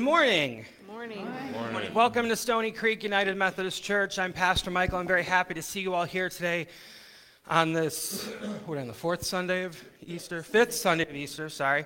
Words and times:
Good 0.00 0.06
morning. 0.06 0.64
Morning. 1.52 1.92
Welcome 1.92 2.30
to 2.30 2.34
Stony 2.34 2.70
Creek 2.70 3.04
United 3.04 3.36
Methodist 3.36 3.82
Church. 3.82 4.18
I'm 4.18 4.32
Pastor 4.32 4.70
Michael. 4.70 4.98
I'm 4.98 5.06
very 5.06 5.22
happy 5.22 5.52
to 5.52 5.60
see 5.60 5.82
you 5.82 5.92
all 5.92 6.06
here 6.06 6.30
today 6.30 6.68
on 7.46 7.74
this, 7.74 8.32
what, 8.64 8.78
on 8.78 8.86
the 8.86 8.94
fourth 8.94 9.22
Sunday 9.26 9.64
of 9.64 9.78
Easter? 10.06 10.42
Fifth 10.42 10.72
Sunday 10.72 11.04
of 11.06 11.14
Easter, 11.14 11.50
sorry. 11.50 11.84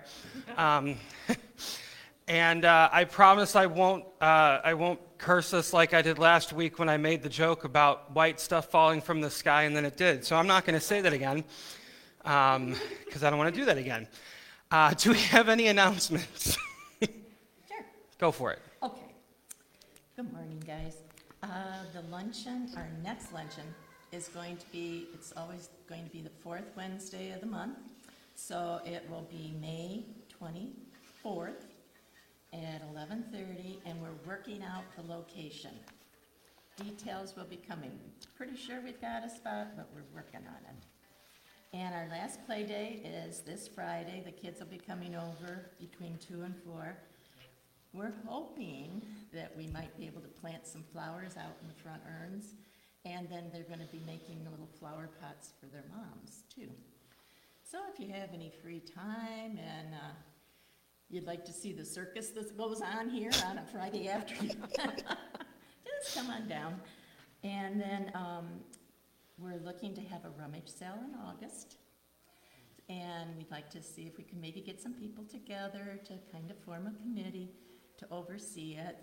Um, 0.57 0.95
and 2.29 2.65
uh, 2.65 2.89
I 2.93 3.03
promise 3.03 3.57
I 3.57 3.67
won't, 3.67 4.05
uh, 4.21 4.61
I 4.63 4.75
won't 4.75 5.01
curse 5.19 5.53
us 5.53 5.73
like 5.73 5.93
I 5.93 6.01
did 6.01 6.21
last 6.21 6.53
week 6.53 6.79
when 6.79 6.89
I 6.89 6.97
made 6.97 7.21
the 7.21 7.29
joke 7.29 7.65
about 7.65 8.15
white 8.15 8.39
stuff 8.39 8.71
falling 8.71 9.01
from 9.01 9.23
the 9.23 9.31
sky 9.31 9.65
and 9.65 9.75
then 9.77 9.85
it 9.85 9.97
did. 9.97 10.25
So 10.25 10.37
I'm 10.37 10.47
not 10.47 10.65
going 10.65 10.79
to 10.79 10.87
say 10.87 11.01
that 11.01 11.13
again 11.13 11.43
because 12.19 13.25
I 13.25 13.31
don't 13.31 13.39
want 13.39 13.53
to 13.53 13.61
do 13.61 13.67
that 13.67 13.77
again. 13.77 14.07
Uh, 14.71 14.95
do 14.95 15.11
we 15.11 15.19
have 15.19 15.49
any 15.49 15.67
announcements? 15.67 16.57
Go 18.25 18.33
for 18.33 18.53
it. 18.53 18.61
Okay. 18.83 19.13
Good 20.17 20.33
morning, 20.33 20.59
guys. 20.67 20.97
Uh, 21.43 21.49
The 21.93 22.01
luncheon, 22.11 22.71
our 22.75 22.89
next 23.03 23.35
luncheon 23.35 23.67
is 24.13 24.29
going 24.29 24.57
to 24.57 24.65
be, 24.73 25.09
it's 25.13 25.35
always 25.37 25.69
going 25.91 26.07
to 26.07 26.11
be 26.11 26.23
the 26.23 26.31
fourth 26.43 26.65
Wednesday 26.75 27.33
of 27.33 27.43
the 27.43 27.47
month. 27.47 27.77
So 28.35 28.81
it 28.87 29.07
will 29.11 29.29
be 29.31 29.53
May 29.61 30.07
twenty-fourth 30.31 31.67
at 32.55 32.81
eleven 32.91 33.27
thirty, 33.31 33.79
and 33.85 34.01
we're 34.01 34.17
working 34.27 34.63
out 34.63 34.85
the 34.97 35.03
location. 35.03 35.73
Details 36.83 37.35
will 37.37 37.45
be 37.45 37.61
coming. 37.69 37.93
Pretty 38.39 38.57
sure 38.57 38.81
we've 38.83 39.03
got 39.03 39.23
a 39.23 39.29
spot, 39.29 39.77
but 39.77 39.87
we're 39.95 40.17
working 40.17 40.41
on 40.49 40.65
it. 40.71 41.77
And 41.77 41.95
our 41.95 42.09
last 42.09 42.43
play 42.47 42.65
day 42.65 43.03
is 43.05 43.41
this 43.41 43.69
Friday. 43.69 44.23
The 44.25 44.33
kids 44.33 44.61
will 44.61 44.69
be 44.69 44.79
coming 44.79 45.15
over 45.15 45.67
between 45.79 46.17
two 46.27 46.41
and 46.45 46.55
four. 46.65 46.97
We're 47.95 48.15
hoping 48.27 49.03
that 49.33 49.57
we 49.57 49.69
might 49.69 49.97
be 49.97 50.07
able 50.07 50.21
to 50.21 50.29
plant 50.29 50.67
some 50.67 50.83
flowers 50.83 51.37
out 51.37 51.57
in 51.63 51.69
the 51.69 51.75
front 51.75 52.03
urns. 52.21 52.55
And 53.05 53.29
then 53.29 53.45
they're 53.53 53.63
gonna 53.63 53.89
be 53.93 54.03
making 54.05 54.45
little 54.51 54.69
flower 54.81 55.09
pots 55.21 55.53
for 55.61 55.67
their 55.67 55.85
moms 55.97 56.43
too. 56.53 56.71
So 57.63 57.79
if 57.93 58.01
you 58.01 58.13
have 58.13 58.31
any 58.35 58.51
free 58.63 58.81
time 58.81 59.59
and, 59.59 59.95
uh, 59.95 60.15
you'd 61.09 61.27
like 61.27 61.45
to 61.45 61.53
see 61.53 61.73
the 61.73 61.85
circus 61.85 62.31
that 62.31 62.57
goes 62.57 62.81
on 62.81 63.11
here 63.11 63.31
on 63.47 63.59
a 63.59 63.67
Friday 63.67 64.09
afternoon, 64.09 64.57
just 64.77 66.17
come 66.17 66.31
on 66.31 66.49
down. 66.49 66.81
And 67.45 67.81
then, 67.81 68.11
um, 68.15 68.47
we're 69.39 69.59
looking 69.65 69.95
to 69.95 70.01
have 70.01 70.25
a 70.25 70.31
rummage 70.31 70.69
sale 70.69 70.99
in 71.05 71.15
August. 71.27 71.77
And 72.89 73.37
we'd 73.37 73.51
like 73.51 73.71
to 73.71 73.83
see 73.83 74.03
if 74.03 74.17
we 74.17 74.25
can 74.25 74.41
maybe 74.41 74.61
get 74.61 74.81
some 74.81 74.95
people 74.95 75.25
together 75.25 75.99
to 76.05 76.15
kind 76.33 76.51
of 76.51 76.59
form 76.59 76.87
a 76.87 77.03
committee 77.03 77.51
to 77.99 78.07
oversee 78.11 78.77
it. 78.79 78.99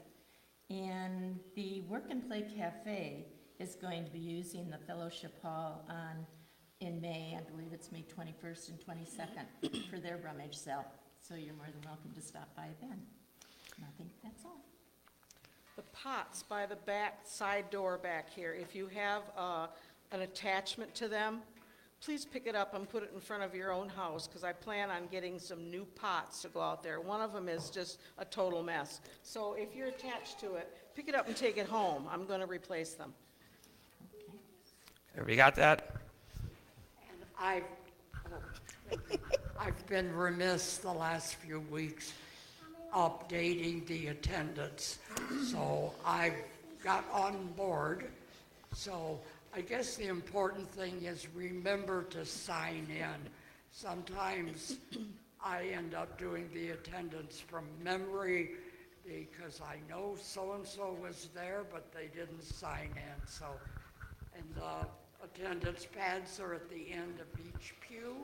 And 0.69 1.39
the 1.55 1.81
Work 1.81 2.05
and 2.09 2.25
Play 2.27 2.45
Cafe 2.55 3.25
is 3.59 3.75
going 3.75 4.05
to 4.05 4.11
be 4.11 4.19
using 4.19 4.69
the 4.69 4.77
Fellowship 4.77 5.41
Hall 5.41 5.85
on, 5.89 6.25
in 6.79 6.99
May, 7.01 7.37
I 7.37 7.49
believe 7.51 7.73
it's 7.73 7.91
May 7.91 8.03
twenty-first 8.03 8.69
and 8.69 8.79
twenty-second, 8.79 9.45
for 9.89 9.99
their 9.99 10.17
rummage 10.17 10.55
sale. 10.55 10.85
So 11.19 11.35
you're 11.35 11.53
more 11.53 11.67
than 11.67 11.81
welcome 11.85 12.11
to 12.15 12.21
stop 12.21 12.49
by 12.55 12.67
then. 12.79 12.99
And 13.77 13.85
I 13.85 13.91
think 13.97 14.09
that's 14.23 14.43
all. 14.45 14.61
The 15.75 15.83
pots 15.93 16.43
by 16.43 16.65
the 16.65 16.75
back, 16.75 17.19
side 17.23 17.69
door 17.69 17.97
back 17.97 18.29
here, 18.33 18.53
if 18.53 18.75
you 18.75 18.87
have 18.87 19.23
uh, 19.37 19.67
an 20.11 20.21
attachment 20.21 20.93
to 20.95 21.07
them, 21.07 21.41
please 22.03 22.25
pick 22.25 22.47
it 22.47 22.55
up 22.55 22.73
and 22.73 22.89
put 22.89 23.03
it 23.03 23.11
in 23.13 23.21
front 23.21 23.43
of 23.43 23.53
your 23.53 23.71
own 23.71 23.87
house, 23.87 24.27
because 24.27 24.43
I 24.43 24.53
plan 24.53 24.89
on 24.89 25.07
getting 25.11 25.37
some 25.37 25.69
new 25.69 25.85
pots 25.95 26.41
to 26.41 26.47
go 26.47 26.59
out 26.59 26.81
there. 26.81 26.99
One 26.99 27.21
of 27.21 27.31
them 27.31 27.47
is 27.47 27.69
just 27.69 27.99
a 28.17 28.25
total 28.25 28.63
mess. 28.63 29.01
So 29.23 29.53
if 29.53 29.75
you're 29.75 29.89
attached 29.89 30.39
to 30.39 30.55
it, 30.55 30.75
pick 30.95 31.07
it 31.07 31.15
up 31.15 31.27
and 31.27 31.35
take 31.35 31.57
it 31.57 31.67
home. 31.67 32.07
I'm 32.11 32.25
going 32.25 32.39
to 32.39 32.47
replace 32.47 32.95
them. 32.95 33.13
Everybody 35.13 35.35
got 35.35 35.55
that? 35.55 35.95
And 37.09 37.19
I've, 37.39 37.63
I've 39.59 39.85
been 39.87 40.11
remiss 40.15 40.77
the 40.77 40.91
last 40.91 41.35
few 41.35 41.59
weeks 41.59 42.13
updating 42.95 43.85
the 43.87 44.07
attendance. 44.07 44.99
So 45.51 45.93
I've 46.05 46.33
got 46.83 47.05
on 47.13 47.47
board. 47.55 48.09
So 48.73 49.19
I 49.53 49.59
guess 49.59 49.97
the 49.97 50.07
important 50.07 50.69
thing 50.71 51.03
is 51.03 51.27
remember 51.35 52.03
to 52.03 52.25
sign 52.25 52.87
in. 52.89 53.29
Sometimes 53.71 54.77
I 55.43 55.65
end 55.73 55.93
up 55.93 56.17
doing 56.17 56.49
the 56.53 56.69
attendance 56.69 57.39
from 57.39 57.65
memory 57.83 58.51
because 59.05 59.59
I 59.59 59.77
know 59.89 60.15
so-and-so 60.21 60.95
was 61.01 61.29
there, 61.35 61.63
but 61.69 61.91
they 61.91 62.07
didn't 62.17 62.43
sign 62.43 62.91
in, 62.95 63.27
so. 63.27 63.45
And 64.37 64.45
the 64.55 64.87
attendance 65.25 65.85
pads 65.85 66.39
are 66.39 66.53
at 66.53 66.69
the 66.69 66.91
end 66.93 67.19
of 67.19 67.27
each 67.39 67.75
pew. 67.81 68.15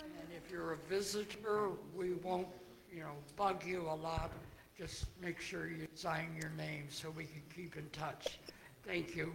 And 0.00 0.28
if 0.36 0.50
you're 0.52 0.74
a 0.74 0.88
visitor, 0.88 1.70
we 1.96 2.12
won't, 2.12 2.46
you 2.92 3.00
know, 3.00 3.14
bug 3.36 3.64
you 3.66 3.82
a 3.82 3.94
lot. 3.94 4.30
Just 4.76 5.06
make 5.20 5.40
sure 5.40 5.68
you 5.68 5.88
sign 5.94 6.36
your 6.40 6.50
name 6.50 6.84
so 6.90 7.10
we 7.10 7.24
can 7.24 7.42
keep 7.54 7.76
in 7.76 7.88
touch. 7.90 8.38
Thank 8.86 9.16
you. 9.16 9.32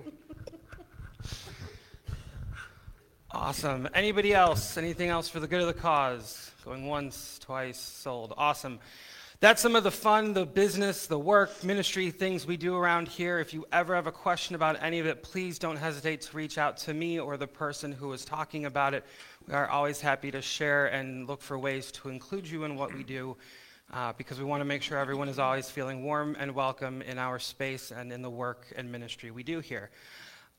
Awesome. 3.31 3.89
Anybody 3.93 4.33
else? 4.33 4.77
Anything 4.77 5.09
else 5.09 5.27
for 5.27 5.39
the 5.39 5.47
good 5.47 5.61
of 5.61 5.67
the 5.67 5.73
cause? 5.73 6.51
Going 6.63 6.85
once, 6.85 7.39
twice, 7.39 7.79
sold. 7.79 8.33
Awesome. 8.37 8.79
That's 9.39 9.61
some 9.61 9.75
of 9.75 9.83
the 9.83 9.91
fun, 9.91 10.33
the 10.33 10.45
business, 10.45 11.07
the 11.07 11.19
work, 11.19 11.63
ministry 11.63 12.11
things 12.11 12.45
we 12.45 12.55
do 12.55 12.77
around 12.77 13.09
here. 13.09 13.39
If 13.39 13.53
you 13.53 13.65
ever 13.73 13.95
have 13.95 14.07
a 14.07 14.11
question 14.11 14.55
about 14.55 14.81
any 14.81 14.99
of 14.99 15.05
it, 15.05 15.21
please 15.21 15.59
don't 15.59 15.75
hesitate 15.75 16.21
to 16.21 16.37
reach 16.37 16.57
out 16.57 16.77
to 16.77 16.93
me 16.93 17.19
or 17.19 17.35
the 17.35 17.47
person 17.47 17.91
who 17.91 18.07
was 18.07 18.23
talking 18.23 18.65
about 18.65 18.93
it. 18.93 19.03
We 19.47 19.53
are 19.53 19.67
always 19.67 19.99
happy 19.99 20.31
to 20.31 20.41
share 20.41 20.85
and 20.85 21.27
look 21.27 21.41
for 21.41 21.59
ways 21.59 21.91
to 21.91 22.07
include 22.09 22.47
you 22.47 22.63
in 22.63 22.75
what 22.77 22.93
we 22.93 23.03
do 23.03 23.35
uh, 23.91 24.13
because 24.13 24.39
we 24.39 24.45
want 24.45 24.61
to 24.61 24.65
make 24.65 24.81
sure 24.81 24.97
everyone 24.97 25.27
is 25.27 25.39
always 25.39 25.69
feeling 25.69 26.03
warm 26.03 26.37
and 26.39 26.55
welcome 26.55 27.01
in 27.01 27.17
our 27.17 27.37
space 27.37 27.91
and 27.91 28.13
in 28.13 28.21
the 28.21 28.29
work 28.29 28.67
and 28.77 28.91
ministry 28.91 29.29
we 29.31 29.43
do 29.43 29.59
here. 29.59 29.89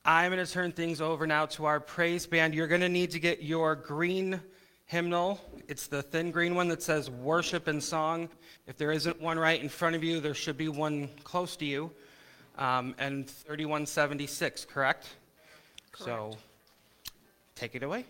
I'm 0.07 0.31
going 0.31 0.45
to 0.45 0.51
turn 0.51 0.71
things 0.71 1.01
over 1.01 1.25
now 1.25 1.47
to 1.47 1.65
our 1.65 1.79
praise 1.79 2.27
band. 2.27 2.53
You're 2.53 2.67
going 2.67 2.81
to 2.81 2.89
need 2.89 3.09
to 3.11 3.19
get 3.19 3.41
your 3.41 3.75
green 3.75 4.39
hymnal. 4.85 5.41
It's 5.67 5.87
the 5.87 6.03
thin 6.03 6.29
green 6.29 6.53
one 6.53 6.67
that 6.67 6.83
says 6.83 7.09
worship 7.09 7.67
and 7.67 7.83
song. 7.83 8.29
If 8.67 8.77
there 8.77 8.91
isn't 8.91 9.19
one 9.19 9.39
right 9.39 9.59
in 9.59 9.67
front 9.67 9.95
of 9.95 10.03
you, 10.03 10.19
there 10.19 10.35
should 10.35 10.57
be 10.57 10.69
one 10.69 11.09
close 11.23 11.55
to 11.55 11.65
you. 11.65 11.89
Um, 12.59 12.93
and 12.99 13.27
3176, 13.27 14.65
correct? 14.65 15.07
So 15.97 16.37
take 17.55 17.73
it 17.73 17.81
away. 17.81 18.05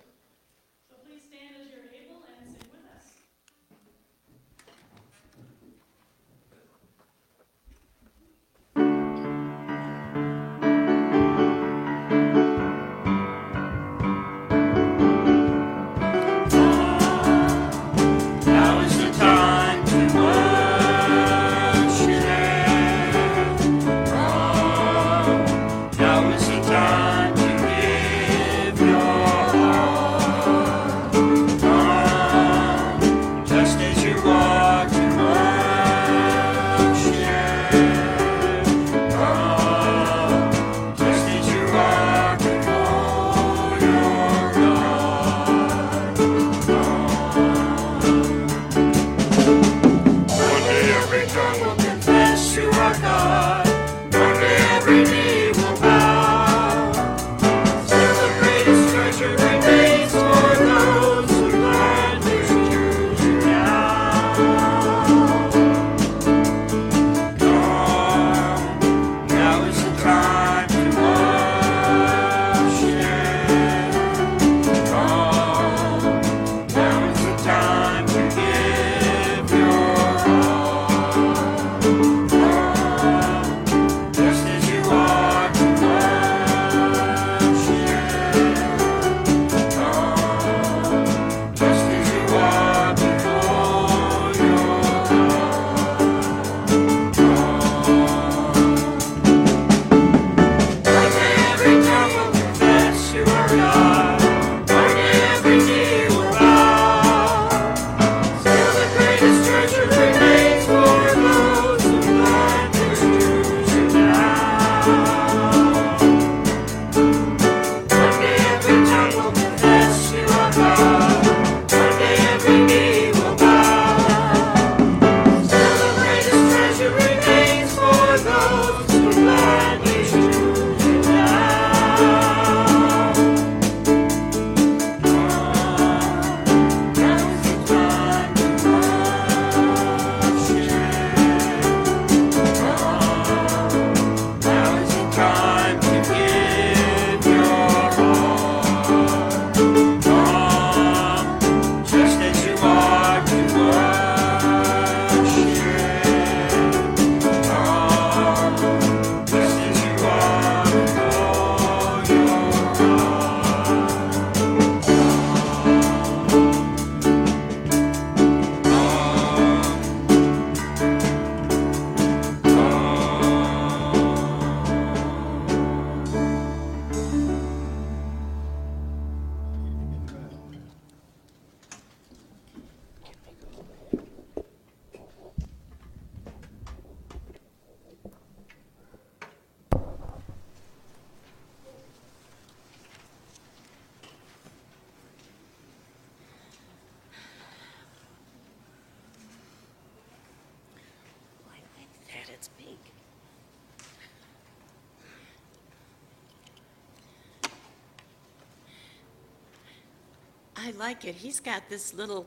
Like 210.75 211.05
it. 211.05 211.15
He's 211.15 211.39
got 211.39 211.69
this 211.69 211.93
little 211.93 212.25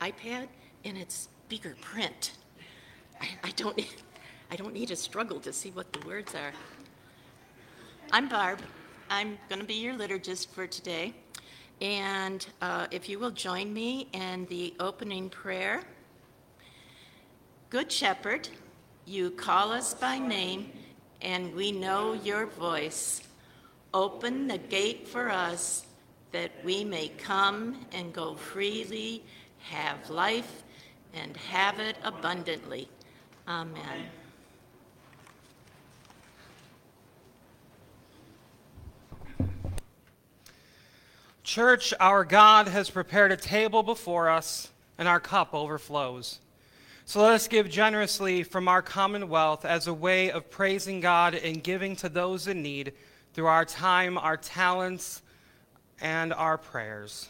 iPad 0.00 0.48
and 0.84 0.96
it's 0.96 1.28
bigger 1.48 1.76
print. 1.80 2.32
I, 3.20 3.28
I 3.44 3.50
don't 3.56 3.80
I 4.50 4.56
don't 4.56 4.74
need 4.74 4.88
to 4.88 4.96
struggle 4.96 5.40
to 5.40 5.52
see 5.52 5.70
what 5.70 5.92
the 5.92 6.06
words 6.06 6.34
are. 6.34 6.52
I'm 8.10 8.28
Barb. 8.28 8.60
I'm 9.08 9.38
going 9.48 9.60
to 9.60 9.66
be 9.66 9.74
your 9.74 9.94
liturgist 9.94 10.48
for 10.48 10.66
today. 10.66 11.14
And 11.80 12.46
uh, 12.60 12.86
if 12.90 13.08
you 13.08 13.18
will 13.18 13.30
join 13.30 13.72
me 13.72 14.08
in 14.12 14.46
the 14.50 14.74
opening 14.78 15.30
prayer. 15.30 15.82
Good 17.70 17.90
Shepherd, 17.90 18.48
you 19.06 19.30
call 19.30 19.72
us 19.72 19.94
by 19.94 20.18
name, 20.18 20.70
and 21.22 21.54
we 21.54 21.72
know 21.72 22.12
your 22.12 22.46
voice. 22.46 23.22
Open 23.94 24.46
the 24.48 24.58
gate 24.58 25.08
for 25.08 25.30
us 25.30 25.86
that 26.32 26.50
we 26.64 26.84
may 26.84 27.08
come 27.08 27.86
and 27.92 28.12
go 28.12 28.34
freely, 28.34 29.22
have 29.58 30.10
life, 30.10 30.62
and 31.14 31.36
have 31.36 31.78
it 31.78 31.96
abundantly. 32.02 32.88
Amen. 33.46 34.06
Church, 41.44 41.92
our 42.00 42.24
God 42.24 42.68
has 42.68 42.88
prepared 42.88 43.30
a 43.30 43.36
table 43.36 43.82
before 43.82 44.30
us, 44.30 44.70
and 44.96 45.06
our 45.06 45.20
cup 45.20 45.52
overflows. 45.52 46.38
So 47.04 47.20
let 47.20 47.32
us 47.32 47.48
give 47.48 47.68
generously 47.68 48.42
from 48.42 48.68
our 48.68 48.80
commonwealth 48.80 49.64
as 49.64 49.86
a 49.86 49.92
way 49.92 50.30
of 50.30 50.50
praising 50.50 51.00
God 51.00 51.34
and 51.34 51.62
giving 51.62 51.96
to 51.96 52.08
those 52.08 52.46
in 52.46 52.62
need 52.62 52.92
through 53.34 53.46
our 53.46 53.64
time, 53.64 54.16
our 54.16 54.36
talents, 54.36 55.20
and 56.00 56.32
our 56.32 56.58
prayers. 56.58 57.28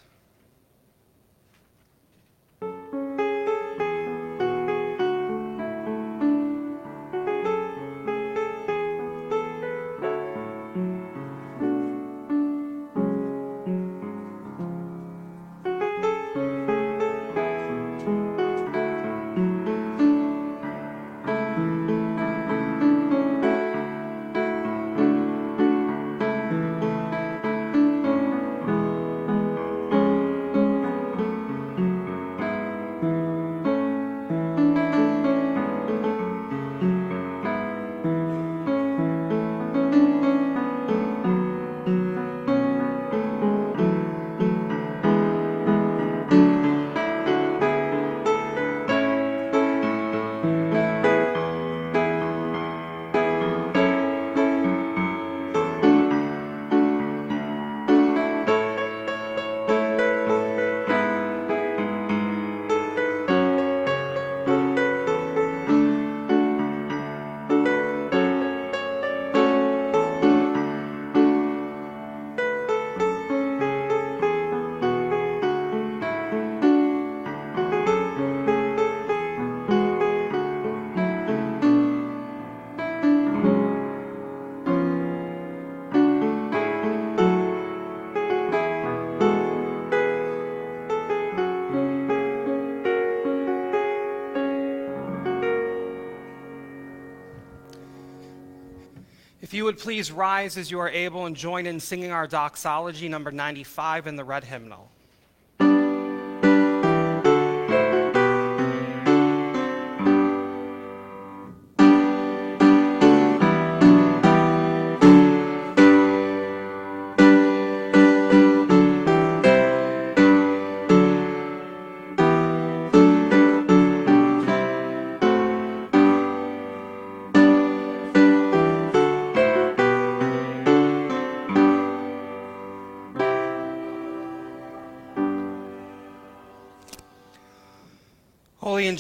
You 99.63 99.67
would 99.67 99.79
please 99.79 100.11
rise 100.11 100.57
as 100.57 100.73
you 100.73 100.81
are 100.81 100.89
able 100.89 101.27
and 101.27 101.37
join 101.37 101.67
in 101.67 101.79
singing 101.79 102.11
our 102.11 102.27
doxology 102.27 103.09
number 103.09 103.31
95 103.31 104.09
in 104.09 104.17
the 104.17 104.25
red 104.25 104.43
hymnal. 104.43 104.91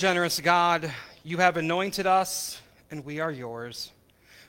Generous 0.02 0.40
God, 0.40 0.92
you 1.22 1.36
have 1.36 1.56
anointed 1.56 2.08
us, 2.08 2.60
and 2.90 3.04
we 3.04 3.20
are 3.20 3.30
yours. 3.30 3.92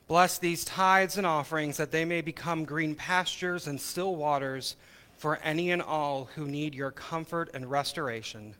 Bless 0.07 0.39
these 0.39 0.65
tithes 0.65 1.19
and 1.19 1.27
offerings 1.27 1.77
that 1.77 1.91
they 1.91 2.05
may 2.05 2.21
become 2.21 2.65
green 2.65 2.95
pastures 2.95 3.67
and 3.67 3.79
still 3.79 4.15
waters 4.15 4.75
for 5.15 5.37
any 5.43 5.69
and 5.69 5.79
all 5.79 6.27
who 6.33 6.47
need 6.47 6.73
your 6.73 6.89
comfort 6.89 7.51
and 7.53 7.69
restoration. 7.69 8.55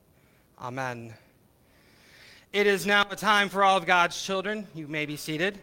Amen. 0.62 1.16
It 2.52 2.68
is 2.68 2.86
now 2.86 3.08
a 3.10 3.16
time 3.16 3.50
for 3.50 3.64
all 3.64 3.78
of 3.78 3.88
God's 3.88 4.24
children. 4.24 4.68
You 4.76 4.88
may 4.88 5.08
be 5.08 5.18
seated. 5.18 5.58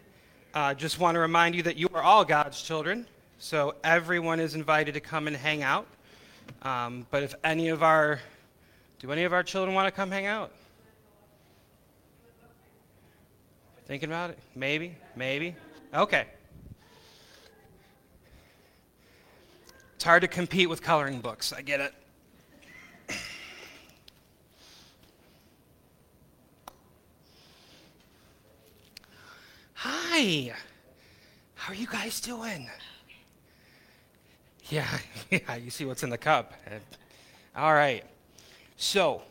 Uh, 0.52 0.74
just 0.74 0.98
want 0.98 1.14
to 1.14 1.20
remind 1.20 1.54
you 1.54 1.62
that 1.62 1.76
you 1.76 1.88
are 1.94 2.02
all 2.02 2.24
God's 2.24 2.60
children, 2.60 3.06
so 3.38 3.76
everyone 3.84 4.40
is 4.40 4.56
invited 4.56 4.94
to 4.94 5.00
come 5.00 5.28
and 5.28 5.36
hang 5.36 5.62
out. 5.62 5.86
Um, 6.62 7.06
but 7.12 7.22
if 7.22 7.36
any 7.44 7.68
of 7.68 7.84
our, 7.84 8.18
do 8.98 9.12
any 9.12 9.22
of 9.22 9.32
our 9.32 9.44
children 9.44 9.76
want 9.76 9.86
to 9.86 9.92
come 9.92 10.10
hang 10.10 10.26
out? 10.26 10.50
Thinking 13.90 14.08
about 14.08 14.30
it? 14.30 14.38
Maybe, 14.54 14.94
maybe. 15.16 15.56
Okay. 15.92 16.24
It's 19.96 20.04
hard 20.04 20.22
to 20.22 20.28
compete 20.28 20.68
with 20.68 20.80
coloring 20.80 21.20
books. 21.20 21.52
I 21.52 21.62
get 21.62 21.80
it. 21.80 21.92
Hi. 29.74 30.54
How 31.56 31.72
are 31.72 31.74
you 31.74 31.88
guys 31.88 32.20
doing? 32.20 32.70
Yeah, 34.68 34.86
yeah, 35.32 35.56
you 35.56 35.70
see 35.70 35.84
what's 35.84 36.04
in 36.04 36.10
the 36.10 36.18
cup. 36.18 36.54
Uh, 36.64 37.58
all 37.58 37.74
right. 37.74 38.04
So, 38.76 39.22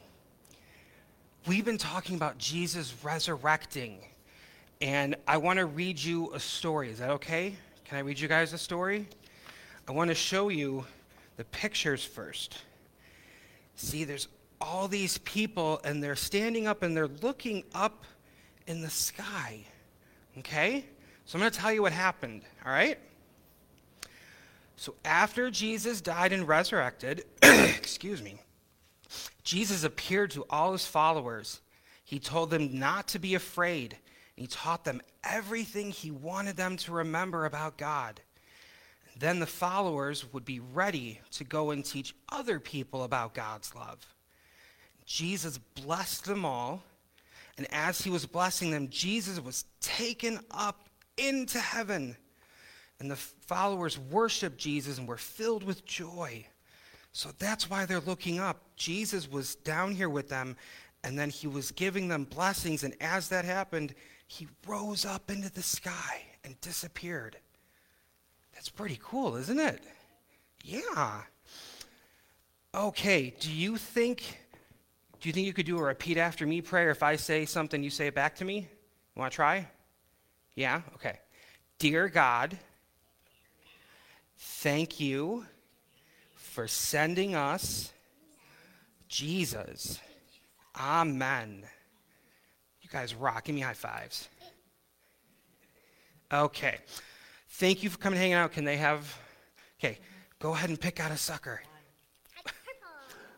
we've 1.47 1.63
been 1.63 1.77
talking 1.77 2.17
about 2.17 2.37
Jesus 2.37 2.93
resurrecting 3.01 3.99
and 4.81 5.15
I 5.27 5.37
want 5.37 5.59
to 5.59 5.65
read 5.65 6.01
you 6.01 6.33
a 6.33 6.39
story. 6.39 6.89
Is 6.89 6.99
that 6.99 7.09
okay? 7.11 7.55
Can 7.85 7.97
I 7.97 8.01
read 8.01 8.19
you 8.19 8.27
guys 8.27 8.53
a 8.53 8.57
story? 8.57 9.07
I 9.87 9.91
want 9.91 10.09
to 10.09 10.15
show 10.15 10.49
you 10.49 10.85
the 11.35 11.43
pictures 11.45 12.03
first. 12.03 12.59
See, 13.75 14.03
there's 14.03 14.27
all 14.61 14.87
these 14.87 15.17
people, 15.19 15.81
and 15.83 16.03
they're 16.03 16.15
standing 16.15 16.67
up 16.67 16.83
and 16.83 16.95
they're 16.95 17.07
looking 17.07 17.63
up 17.73 18.05
in 18.67 18.81
the 18.81 18.89
sky. 18.89 19.61
Okay? 20.37 20.85
So 21.25 21.37
I'm 21.37 21.41
going 21.41 21.51
to 21.51 21.59
tell 21.59 21.73
you 21.73 21.81
what 21.81 21.91
happened, 21.91 22.43
all 22.65 22.71
right? 22.71 22.97
So 24.77 24.95
after 25.03 25.51
Jesus 25.51 25.99
died 25.99 26.31
and 26.31 26.47
resurrected, 26.47 27.25
excuse 27.41 28.21
me, 28.21 28.41
Jesus 29.43 29.83
appeared 29.83 30.31
to 30.31 30.45
all 30.49 30.71
his 30.71 30.85
followers. 30.85 31.59
He 32.05 32.17
told 32.17 32.49
them 32.49 32.79
not 32.79 33.09
to 33.09 33.19
be 33.19 33.35
afraid 33.35 33.97
he 34.39 34.47
taught 34.47 34.85
them 34.85 35.01
everything 35.23 35.91
he 35.91 36.11
wanted 36.11 36.55
them 36.55 36.77
to 36.77 36.93
remember 36.93 37.45
about 37.45 37.77
God. 37.77 38.21
Then 39.17 39.39
the 39.39 39.45
followers 39.45 40.31
would 40.31 40.45
be 40.45 40.61
ready 40.61 41.19
to 41.31 41.43
go 41.43 41.71
and 41.71 41.83
teach 41.83 42.15
other 42.31 42.59
people 42.59 43.03
about 43.03 43.33
God's 43.33 43.75
love. 43.75 43.97
Jesus 45.05 45.57
blessed 45.57 46.23
them 46.23 46.45
all, 46.45 46.83
and 47.57 47.67
as 47.73 48.01
he 48.01 48.09
was 48.09 48.25
blessing 48.25 48.71
them, 48.71 48.87
Jesus 48.89 49.41
was 49.41 49.65
taken 49.81 50.39
up 50.51 50.87
into 51.17 51.59
heaven. 51.59 52.15
And 53.01 53.11
the 53.11 53.17
followers 53.17 53.99
worshiped 53.99 54.57
Jesus 54.57 54.97
and 54.97 55.07
were 55.07 55.17
filled 55.17 55.63
with 55.63 55.85
joy. 55.85 56.45
So 57.11 57.31
that's 57.39 57.69
why 57.69 57.85
they're 57.85 57.99
looking 57.99 58.39
up. 58.39 58.61
Jesus 58.77 59.29
was 59.29 59.55
down 59.55 59.93
here 59.93 60.09
with 60.09 60.29
them, 60.29 60.55
and 61.03 61.19
then 61.19 61.29
he 61.29 61.47
was 61.47 61.71
giving 61.71 62.07
them 62.07 62.23
blessings. 62.23 62.83
And 62.83 62.95
as 63.01 63.27
that 63.29 63.43
happened, 63.43 63.95
he 64.29 64.47
rose 64.67 65.05
up 65.05 65.31
into 65.31 65.51
the 65.51 65.63
sky 65.63 66.21
and 66.43 66.59
disappeared. 66.61 67.35
That's 68.53 68.69
pretty 68.69 68.99
cool, 69.01 69.35
isn't 69.35 69.59
it? 69.59 69.81
Yeah. 70.63 71.21
Okay, 72.75 73.33
do 73.39 73.51
you 73.51 73.75
think 73.77 74.37
do 75.19 75.27
you 75.27 75.33
think 75.33 75.47
you 75.47 75.53
could 75.53 75.65
do 75.65 75.79
a 75.79 75.83
repeat 75.83 76.17
after 76.17 76.45
me 76.45 76.61
prayer 76.61 76.91
if 76.91 77.01
I 77.01 77.15
say 77.15 77.45
something 77.45 77.83
you 77.83 77.89
say 77.89 78.07
it 78.07 78.15
back 78.15 78.35
to 78.35 78.45
me? 78.45 78.59
You 78.59 79.19
want 79.19 79.31
to 79.31 79.35
try? 79.35 79.67
Yeah? 80.55 80.81
Okay. 80.93 81.19
Dear 81.79 82.07
God, 82.07 82.57
thank 84.37 84.99
you 84.99 85.45
for 86.35 86.67
sending 86.67 87.35
us 87.35 87.91
Jesus. 89.09 89.99
Amen. 90.79 91.65
You 92.89 92.99
guys 92.99 93.13
rock. 93.13 93.45
Give 93.45 93.55
me 93.55 93.61
high 93.61 93.73
fives. 93.73 94.27
Okay. 96.31 96.77
Thank 97.49 97.83
you 97.83 97.89
for 97.89 97.97
coming 97.97 98.19
hanging 98.19 98.33
out. 98.33 98.51
Can 98.51 98.65
they 98.65 98.77
have. 98.77 99.15
Okay. 99.79 99.99
Go 100.39 100.53
ahead 100.53 100.69
and 100.69 100.79
pick 100.79 100.99
out 100.99 101.11
a 101.11 101.17
sucker. 101.17 101.61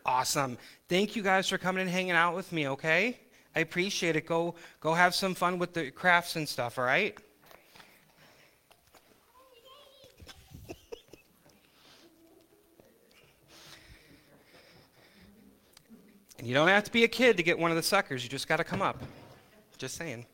Awesome. 0.04 0.58
Thank 0.88 1.14
you 1.14 1.22
guys 1.22 1.48
for 1.48 1.58
coming 1.58 1.82
and 1.82 1.90
hanging 1.90 2.12
out 2.12 2.34
with 2.34 2.50
me, 2.52 2.66
okay? 2.68 3.20
I 3.54 3.60
appreciate 3.60 4.16
it. 4.16 4.26
Go 4.26 4.56
go 4.80 4.94
have 4.94 5.14
some 5.14 5.34
fun 5.34 5.58
with 5.58 5.74
the 5.74 5.92
crafts 5.92 6.34
and 6.36 6.48
stuff, 6.48 6.76
all 6.78 6.84
right? 6.84 7.16
and 16.38 16.46
you 16.48 16.54
don't 16.54 16.68
have 16.68 16.84
to 16.84 16.92
be 16.92 17.04
a 17.04 17.08
kid 17.08 17.36
to 17.36 17.42
get 17.44 17.58
one 17.58 17.70
of 17.70 17.76
the 17.76 17.82
suckers. 17.82 18.24
You 18.24 18.30
just 18.30 18.48
got 18.48 18.56
to 18.56 18.64
come 18.64 18.82
up. 18.82 19.00
Just 19.82 19.96
saying. 19.96 20.26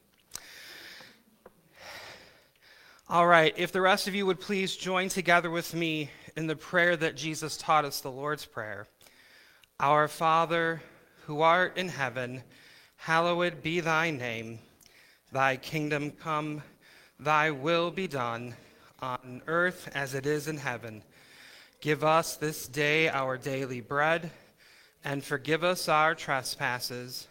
All 3.08 3.26
right, 3.26 3.54
if 3.56 3.72
the 3.72 3.80
rest 3.80 4.06
of 4.06 4.14
you 4.14 4.26
would 4.26 4.40
please 4.40 4.76
join 4.76 5.08
together 5.08 5.50
with 5.50 5.72
me 5.72 6.10
in 6.36 6.46
the 6.46 6.54
prayer 6.54 6.98
that 6.98 7.16
Jesus 7.16 7.56
taught 7.56 7.86
us, 7.86 8.02
the 8.02 8.10
Lord's 8.10 8.44
Prayer. 8.44 8.88
Our 9.80 10.06
Father, 10.06 10.82
who 11.24 11.40
art 11.40 11.78
in 11.78 11.88
heaven, 11.88 12.42
hallowed 12.96 13.62
be 13.62 13.80
thy 13.80 14.10
name. 14.10 14.58
Thy 15.32 15.56
kingdom 15.56 16.10
come, 16.10 16.62
thy 17.18 17.50
will 17.50 17.90
be 17.90 18.06
done, 18.06 18.54
on 19.00 19.40
earth 19.46 19.88
as 19.94 20.12
it 20.12 20.26
is 20.26 20.46
in 20.46 20.58
heaven. 20.58 21.02
Give 21.80 22.04
us 22.04 22.36
this 22.36 22.68
day 22.68 23.08
our 23.08 23.38
daily 23.38 23.80
bread, 23.80 24.30
and 25.02 25.24
forgive 25.24 25.64
us 25.64 25.88
our 25.88 26.14
trespasses, 26.14 27.27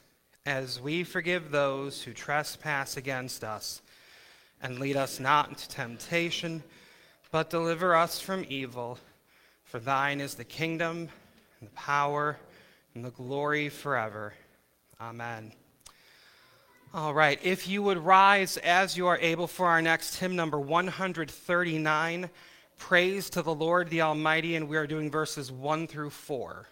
as 0.47 0.79
we 0.79 1.03
forgive 1.03 1.51
those 1.51 2.01
who 2.01 2.13
trespass 2.13 2.95
against 2.95 3.43
us 3.43 3.81
and 4.61 4.79
lead 4.79 4.95
us 4.95 5.19
not 5.19 5.49
into 5.49 5.67
temptation, 5.67 6.63
but 7.31 7.49
deliver 7.49 7.93
us 7.93 8.21
from 8.21 8.45
evil. 8.47 8.97
For 9.65 9.79
thine 9.79 10.21
is 10.21 10.35
the 10.35 10.45
kingdom, 10.45 11.09
and 11.59 11.69
the 11.69 11.73
power, 11.73 12.37
and 12.95 13.03
the 13.03 13.11
glory 13.11 13.67
forever. 13.67 14.33
Amen. 15.01 15.51
All 16.93 17.13
right, 17.13 17.37
if 17.43 17.67
you 17.67 17.83
would 17.83 17.97
rise 17.97 18.55
as 18.55 18.95
you 18.95 19.05
are 19.07 19.19
able 19.19 19.47
for 19.47 19.65
our 19.65 19.81
next 19.81 20.15
hymn, 20.15 20.37
number 20.37 20.57
139, 20.57 22.29
Praise 22.77 23.29
to 23.31 23.41
the 23.41 23.53
Lord 23.53 23.89
the 23.89 24.01
Almighty, 24.01 24.55
and 24.55 24.69
we 24.69 24.77
are 24.77 24.87
doing 24.87 25.11
verses 25.11 25.51
1 25.51 25.87
through 25.87 26.11
4. 26.11 26.67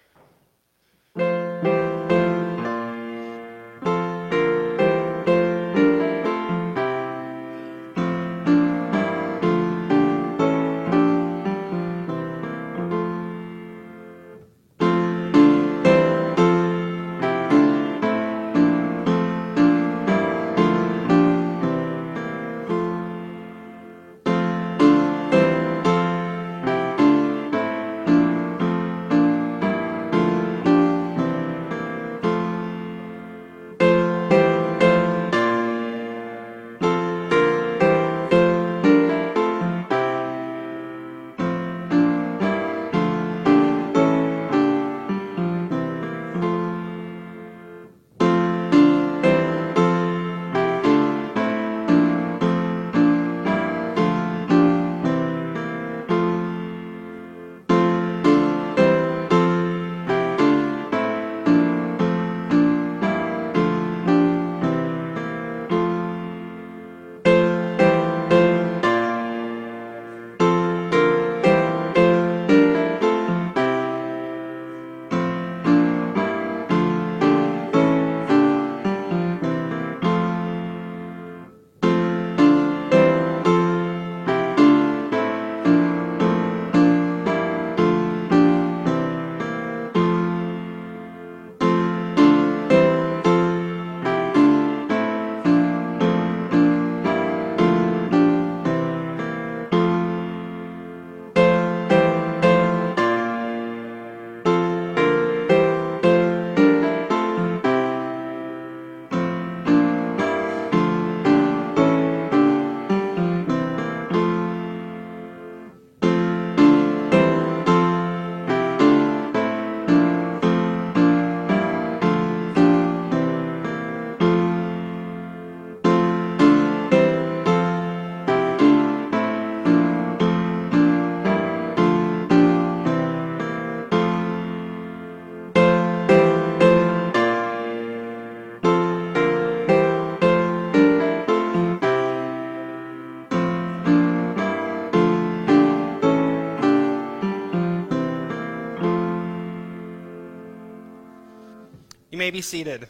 Be 152.35 152.41
seated. 152.41 152.85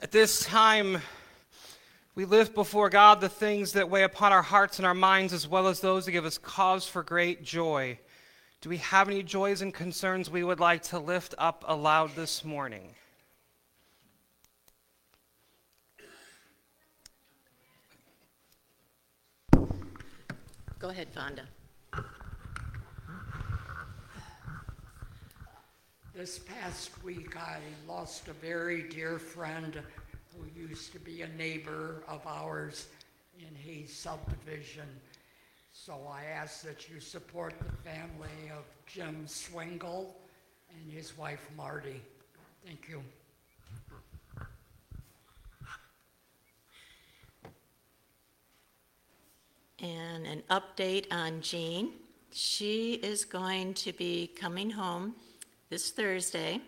At 0.00 0.12
this 0.12 0.44
time, 0.44 1.02
We 2.16 2.24
lift 2.24 2.54
before 2.54 2.90
God 2.90 3.20
the 3.20 3.28
things 3.28 3.72
that 3.72 3.90
weigh 3.90 4.04
upon 4.04 4.32
our 4.32 4.42
hearts 4.42 4.78
and 4.78 4.86
our 4.86 4.94
minds, 4.94 5.32
as 5.32 5.48
well 5.48 5.66
as 5.66 5.80
those 5.80 6.04
that 6.04 6.12
give 6.12 6.24
us 6.24 6.38
cause 6.38 6.86
for 6.86 7.02
great 7.02 7.42
joy. 7.42 7.98
Do 8.60 8.68
we 8.68 8.76
have 8.76 9.08
any 9.08 9.24
joys 9.24 9.62
and 9.62 9.74
concerns 9.74 10.30
we 10.30 10.44
would 10.44 10.60
like 10.60 10.84
to 10.84 11.00
lift 11.00 11.34
up 11.38 11.64
aloud 11.66 12.14
this 12.14 12.44
morning? 12.44 12.94
Go 20.78 20.90
ahead, 20.90 21.08
Fonda. 21.12 21.48
This 26.14 26.38
past 26.38 27.02
week, 27.02 27.36
I 27.36 27.58
lost 27.88 28.28
a 28.28 28.34
very 28.34 28.84
dear 28.84 29.18
friend 29.18 29.80
who 30.32 30.60
used 30.60 30.92
to 30.92 31.00
be 31.00 31.22
a 31.22 31.28
neighbor 31.30 32.04
of 32.06 32.24
ours 32.24 32.86
in 33.40 33.52
Hayes 33.56 33.92
subdivision. 33.92 34.86
So 35.72 36.08
I 36.08 36.26
ask 36.26 36.62
that 36.62 36.88
you 36.88 37.00
support 37.00 37.54
the 37.58 37.90
family 37.90 38.48
of 38.56 38.62
Jim 38.86 39.26
Swingle 39.26 40.14
and 40.70 40.92
his 40.92 41.18
wife 41.18 41.48
Marty. 41.56 42.00
Thank 42.64 42.88
you. 42.88 43.02
And 49.80 50.28
an 50.28 50.44
update 50.48 51.12
on 51.12 51.40
Jean. 51.40 51.90
She 52.30 52.94
is 52.94 53.24
going 53.24 53.74
to 53.74 53.92
be 53.92 54.28
coming 54.28 54.70
home 54.70 55.16
this 55.70 55.90
Thursday. 55.90 56.60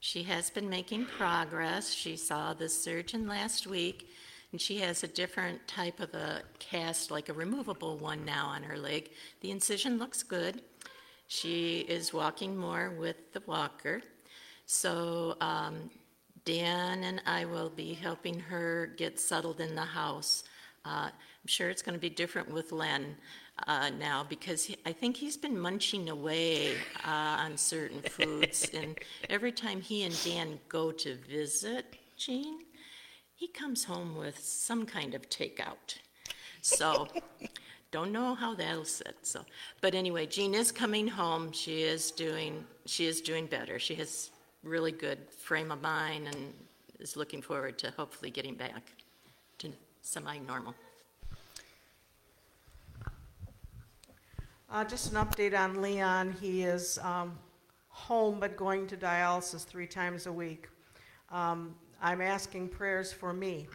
She 0.00 0.22
has 0.24 0.50
been 0.50 0.68
making 0.68 1.06
progress. 1.06 1.92
She 1.92 2.16
saw 2.16 2.54
the 2.54 2.68
surgeon 2.68 3.26
last 3.26 3.66
week, 3.66 4.08
and 4.52 4.60
she 4.60 4.78
has 4.78 5.02
a 5.02 5.08
different 5.08 5.66
type 5.66 6.00
of 6.00 6.14
a 6.14 6.42
cast, 6.58 7.10
like 7.10 7.28
a 7.28 7.32
removable 7.32 7.98
one 7.98 8.24
now 8.24 8.46
on 8.46 8.62
her 8.62 8.78
leg. 8.78 9.10
The 9.40 9.50
incision 9.50 9.98
looks 9.98 10.22
good. 10.22 10.62
She 11.26 11.80
is 11.80 12.12
walking 12.12 12.56
more 12.56 12.90
with 12.90 13.32
the 13.32 13.42
walker. 13.46 14.02
So 14.66 15.36
um, 15.40 15.90
Dan 16.44 17.04
and 17.04 17.20
I 17.26 17.44
will 17.44 17.68
be 17.68 17.92
helping 17.92 18.38
her 18.40 18.94
get 18.96 19.20
settled 19.20 19.60
in 19.60 19.74
the 19.74 19.82
house. 19.82 20.44
Uh, 20.84 21.10
I'm 21.10 21.46
sure 21.46 21.68
it's 21.68 21.82
going 21.82 21.94
to 21.94 22.00
be 22.00 22.08
different 22.08 22.50
with 22.50 22.72
Len 22.72 23.16
uh, 23.66 23.90
now 23.98 24.24
because 24.28 24.64
he, 24.64 24.76
I 24.86 24.92
think 24.92 25.16
he's 25.16 25.36
been 25.36 25.58
munching 25.58 26.08
away 26.08 26.74
uh, 27.04 27.36
on 27.40 27.56
certain 27.56 28.02
foods. 28.02 28.70
and 28.74 28.98
every 29.28 29.52
time 29.52 29.80
he 29.80 30.04
and 30.04 30.16
Dan 30.24 30.58
go 30.68 30.92
to 30.92 31.16
visit 31.16 31.96
Jean, 32.16 32.60
he 33.34 33.48
comes 33.48 33.84
home 33.84 34.16
with 34.16 34.38
some 34.38 34.86
kind 34.86 35.14
of 35.14 35.28
takeout. 35.28 35.98
So 36.60 37.08
don't 37.90 38.12
know 38.12 38.34
how 38.34 38.54
that'll 38.54 38.84
sit. 38.84 39.16
So, 39.22 39.44
but 39.80 39.94
anyway, 39.94 40.26
Jean 40.26 40.54
is 40.54 40.72
coming 40.72 41.08
home. 41.08 41.52
She 41.52 41.82
is 41.82 42.10
doing 42.10 42.64
she 42.86 43.06
is 43.06 43.20
doing 43.20 43.46
better. 43.46 43.78
She 43.78 43.94
has 43.96 44.30
really 44.62 44.92
good 44.92 45.18
frame 45.30 45.70
of 45.70 45.80
mind 45.80 46.26
and 46.26 46.52
is 46.98 47.16
looking 47.16 47.40
forward 47.40 47.78
to 47.78 47.92
hopefully 47.96 48.30
getting 48.30 48.54
back 48.54 48.92
to 49.58 49.72
semi-normal. 50.02 50.74
Uh, 54.70 54.84
just 54.84 55.10
an 55.10 55.16
update 55.16 55.58
on 55.58 55.80
Leon. 55.80 56.36
He 56.42 56.62
is 56.62 56.98
um, 56.98 57.38
home 57.88 58.38
but 58.38 58.54
going 58.54 58.86
to 58.88 58.98
dialysis 58.98 59.64
three 59.64 59.86
times 59.86 60.26
a 60.26 60.32
week. 60.32 60.68
Um, 61.30 61.74
I'm 62.02 62.20
asking 62.20 62.68
prayers 62.68 63.10
for 63.10 63.32
me 63.32 63.66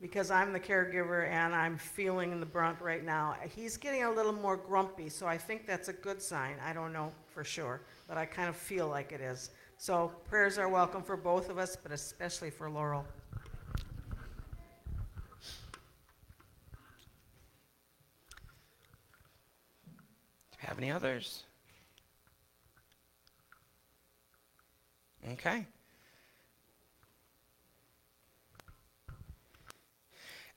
because 0.00 0.30
I'm 0.30 0.52
the 0.52 0.60
caregiver 0.60 1.28
and 1.28 1.52
I'm 1.52 1.76
feeling 1.76 2.38
the 2.38 2.46
brunt 2.46 2.80
right 2.80 3.04
now. 3.04 3.34
He's 3.56 3.76
getting 3.76 4.04
a 4.04 4.10
little 4.10 4.32
more 4.32 4.56
grumpy, 4.56 5.08
so 5.08 5.26
I 5.26 5.36
think 5.36 5.66
that's 5.66 5.88
a 5.88 5.92
good 5.92 6.22
sign. 6.22 6.58
I 6.64 6.72
don't 6.72 6.92
know 6.92 7.12
for 7.26 7.42
sure, 7.42 7.80
but 8.06 8.16
I 8.16 8.24
kind 8.24 8.48
of 8.48 8.54
feel 8.54 8.86
like 8.86 9.10
it 9.10 9.20
is. 9.20 9.50
So 9.78 10.12
prayers 10.28 10.58
are 10.58 10.68
welcome 10.68 11.02
for 11.02 11.16
both 11.16 11.50
of 11.50 11.58
us, 11.58 11.74
but 11.74 11.90
especially 11.90 12.50
for 12.50 12.70
Laurel. 12.70 13.04
Have 20.62 20.78
any 20.78 20.90
others? 20.90 21.42
Okay. 25.32 25.66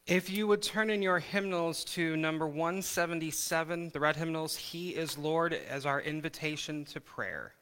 If 0.06 0.30
you 0.30 0.46
would 0.46 0.62
turn 0.62 0.92
in 0.92 1.02
your 1.02 1.18
hymnals 1.18 1.84
to 1.86 2.16
number 2.16 2.48
177, 2.48 3.90
the 3.90 4.00
red 4.00 4.16
hymnals, 4.16 4.56
He 4.56 4.92
is 4.92 5.18
Lord, 5.18 5.54
as 5.54 5.88
our 5.88 6.00
invitation 6.00 6.86
to 6.86 7.02
prayer. 7.02 7.55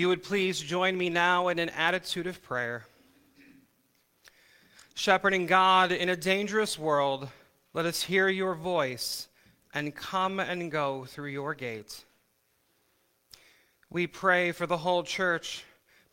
You 0.00 0.08
would 0.08 0.22
please 0.22 0.58
join 0.58 0.96
me 0.96 1.10
now 1.10 1.48
in 1.48 1.58
an 1.58 1.68
attitude 1.68 2.26
of 2.26 2.42
prayer. 2.42 2.86
Shepherding 4.94 5.44
God 5.44 5.92
in 5.92 6.08
a 6.08 6.16
dangerous 6.16 6.78
world, 6.78 7.28
let 7.74 7.84
us 7.84 8.02
hear 8.02 8.26
your 8.30 8.54
voice 8.54 9.28
and 9.74 9.94
come 9.94 10.40
and 10.40 10.72
go 10.72 11.04
through 11.04 11.28
your 11.28 11.52
gate. 11.52 12.02
We 13.90 14.06
pray 14.06 14.52
for 14.52 14.66
the 14.66 14.78
whole 14.78 15.02
church 15.02 15.64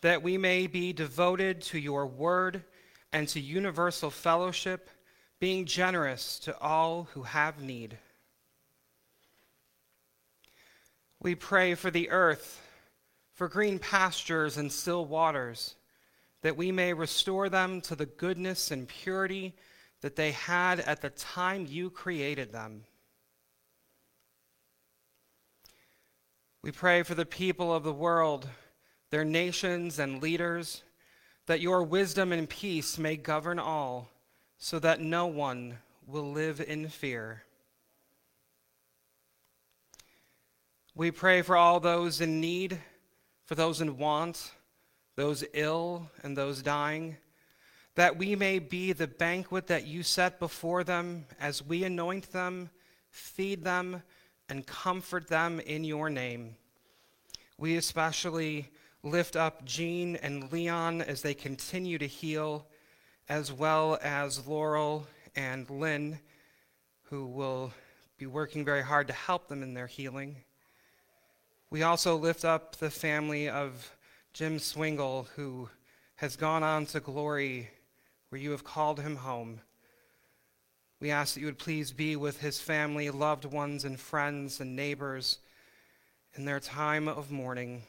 that 0.02 0.22
we 0.22 0.38
may 0.38 0.68
be 0.68 0.92
devoted 0.92 1.62
to 1.62 1.80
your 1.80 2.06
word 2.06 2.66
and 3.14 3.26
to 3.30 3.40
universal 3.40 4.10
fellowship, 4.10 4.90
being 5.40 5.66
generous 5.66 6.40
to 6.40 6.60
all 6.60 7.08
who 7.14 7.24
have 7.24 7.62
need. 7.62 7.98
We 11.22 11.36
pray 11.36 11.74
for 11.76 11.90
the 11.90 12.10
earth 12.10 12.62
for 13.38 13.48
green 13.48 13.78
pastures 13.78 14.58
and 14.58 14.72
still 14.72 15.06
waters, 15.06 15.76
that 16.42 16.58
we 16.58 16.72
may 16.72 16.92
restore 16.92 17.50
them 17.50 17.80
to 17.82 17.96
the 17.96 18.08
goodness 18.08 18.72
and 18.72 18.88
purity 18.88 19.54
that 20.02 20.16
they 20.16 20.32
had 20.32 20.80
at 20.80 21.04
the 21.04 21.12
time 21.12 21.68
you 21.70 21.92
created 21.92 22.52
them. 22.52 22.84
We 26.64 26.72
pray 26.72 27.04
for 27.04 27.14
the 27.14 27.28
people 27.28 27.72
of 27.72 27.84
the 27.84 27.94
world, 27.94 28.50
their 29.12 29.24
nations 29.24 30.00
and 30.00 30.20
leaders, 30.20 30.82
that 31.46 31.62
your 31.62 31.84
wisdom 31.84 32.32
and 32.32 32.50
peace 32.50 32.98
may 32.98 33.18
govern 33.18 33.60
all, 33.60 34.10
so 34.58 34.80
that 34.80 35.00
no 35.00 35.28
one 35.28 35.78
will 36.08 36.32
live 36.32 36.60
in 36.60 36.90
fear. 36.90 37.44
We 40.96 41.12
pray 41.12 41.44
for 41.44 41.56
all 41.56 41.80
those 41.80 42.20
in 42.20 42.42
need 42.42 42.80
for 43.48 43.56
those 43.56 43.80
in 43.80 43.98
want, 43.98 44.52
those 45.16 45.44
ill, 45.54 46.12
and 46.22 46.38
those 46.38 46.62
dying, 46.62 47.16
that 47.96 48.18
we 48.18 48.36
may 48.36 48.60
be 48.60 48.92
the 48.92 49.08
banquet 49.08 49.68
that 49.68 49.88
you 49.88 50.04
set 50.04 50.38
before 50.38 50.84
them 50.84 51.26
as 51.40 51.66
we 51.66 51.86
anoint 51.86 52.32
them, 52.34 52.70
feed 53.10 53.64
them, 53.64 54.04
and 54.50 54.68
comfort 54.68 55.30
them 55.30 55.62
in 55.62 55.86
your 55.86 56.10
name. 56.10 56.56
We 57.58 57.78
especially 57.78 58.70
lift 59.02 59.38
up 59.38 59.64
Jean 59.64 60.18
and 60.18 60.52
Leon 60.52 61.02
as 61.02 61.22
they 61.22 61.34
continue 61.34 61.98
to 61.98 62.06
heal, 62.06 62.68
as 63.30 63.52
well 63.52 63.98
as 64.04 64.46
Laurel 64.46 65.08
and 65.38 65.70
Lynn, 65.70 66.20
who 67.04 67.26
will 67.26 67.72
be 68.18 68.26
working 68.26 68.66
very 68.66 68.84
hard 68.84 69.08
to 69.08 69.14
help 69.14 69.48
them 69.48 69.64
in 69.64 69.74
their 69.74 69.88
healing. 69.88 70.36
We 71.70 71.84
also 71.84 72.16
lift 72.16 72.46
up 72.46 72.78
the 72.78 72.90
family 72.90 73.50
of 73.50 73.92
Jim 74.32 74.58
Swingle, 74.58 75.28
who 75.36 75.68
has 76.16 76.38
gone 76.38 76.64
on 76.64 76.86
to 76.88 77.02
glory 77.02 77.70
where 78.30 78.40
you 78.40 78.52
have 78.52 78.64
called 78.64 79.02
him 79.02 79.18
home. 79.18 79.60
We 81.02 81.12
ask 81.12 81.34
that 81.34 81.42
you 81.42 81.46
would 81.48 81.60
please 81.60 81.92
be 81.92 82.16
with 82.16 82.40
his 82.40 82.62
family, 82.62 83.10
loved 83.10 83.44
ones, 83.44 83.84
and 83.84 84.00
friends 84.00 84.62
and 84.62 84.78
neighbors 84.78 85.40
in 86.36 86.46
their 86.46 86.62
time 86.62 87.10
of 87.10 87.32
mourning. 87.32 87.84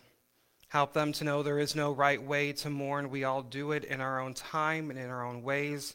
Help 0.69 0.93
them 0.93 1.13
to 1.13 1.25
know 1.25 1.45
there 1.45 1.61
is 1.61 1.77
no 1.77 1.93
right 1.93 2.23
way 2.23 2.53
to 2.55 2.71
mourn. 2.71 3.11
We 3.11 3.23
all 3.23 3.43
do 3.43 3.71
it 3.71 3.85
in 3.85 4.01
our 4.01 4.21
own 4.21 4.35
time 4.35 4.91
and 4.91 4.99
in 4.99 5.09
our 5.09 5.25
own 5.25 5.43
ways. 5.43 5.95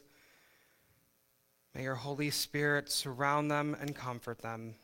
May 1.74 1.82
your 1.82 1.96
Holy 1.96 2.30
Spirit 2.30 2.90
surround 2.90 3.50
them 3.50 3.76
and 3.78 3.94
comfort 3.94 4.38
them. 4.38 4.76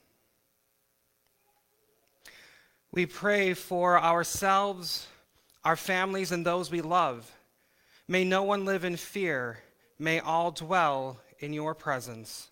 We 2.92 3.06
pray 3.06 3.54
for 3.54 4.00
ourselves, 4.00 5.06
our 5.64 5.76
families, 5.76 6.32
and 6.32 6.44
those 6.44 6.70
we 6.70 6.80
love. 6.80 7.30
May 8.08 8.24
no 8.24 8.42
one 8.42 8.64
live 8.64 8.84
in 8.84 8.96
fear. 8.96 9.60
May 9.98 10.18
all 10.18 10.50
dwell 10.50 11.20
in 11.38 11.52
your 11.52 11.74
presence. 11.74 12.48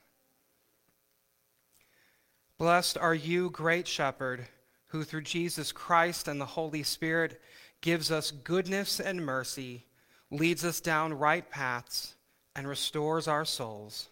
Blessed 2.58 2.98
are 2.98 3.14
you, 3.14 3.50
great 3.50 3.88
shepherd, 3.88 4.46
who 4.88 5.04
through 5.04 5.22
Jesus 5.22 5.72
Christ 5.72 6.28
and 6.28 6.40
the 6.40 6.46
Holy 6.46 6.82
Spirit 6.82 7.40
gives 7.80 8.10
us 8.10 8.30
goodness 8.30 9.00
and 9.00 9.24
mercy, 9.24 9.86
leads 10.30 10.64
us 10.64 10.80
down 10.80 11.14
right 11.14 11.48
paths, 11.50 12.14
and 12.54 12.66
restores 12.66 13.28
our 13.28 13.44
souls. 13.44 14.08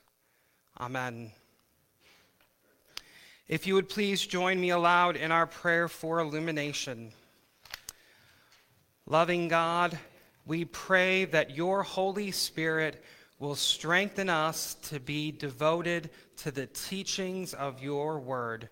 Amen. 0.78 1.32
If 3.48 3.64
you 3.64 3.74
would 3.74 3.88
please 3.88 4.26
join 4.26 4.60
me 4.60 4.70
aloud 4.70 5.14
in 5.14 5.30
our 5.30 5.46
prayer 5.46 5.86
for 5.86 6.18
illumination. 6.18 7.12
Loving 9.06 9.46
God, 9.46 9.96
we 10.46 10.64
pray 10.64 11.26
that 11.26 11.56
your 11.56 11.84
Holy 11.84 12.32
Spirit 12.32 13.04
will 13.38 13.54
strengthen 13.54 14.28
us 14.28 14.74
to 14.88 14.98
be 14.98 15.30
devoted 15.30 16.10
to 16.38 16.50
the 16.50 16.66
teachings 16.66 17.54
of 17.54 17.80
your 17.80 18.18
word, 18.18 18.68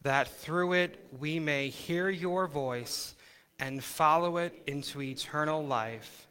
that 0.00 0.28
through 0.28 0.72
it 0.72 1.06
we 1.18 1.38
may 1.38 1.68
hear 1.68 2.08
your 2.08 2.46
voice 2.46 3.14
and 3.58 3.84
follow 3.84 4.38
it 4.38 4.62
into 4.66 5.02
eternal 5.02 5.62
life. 5.62 6.26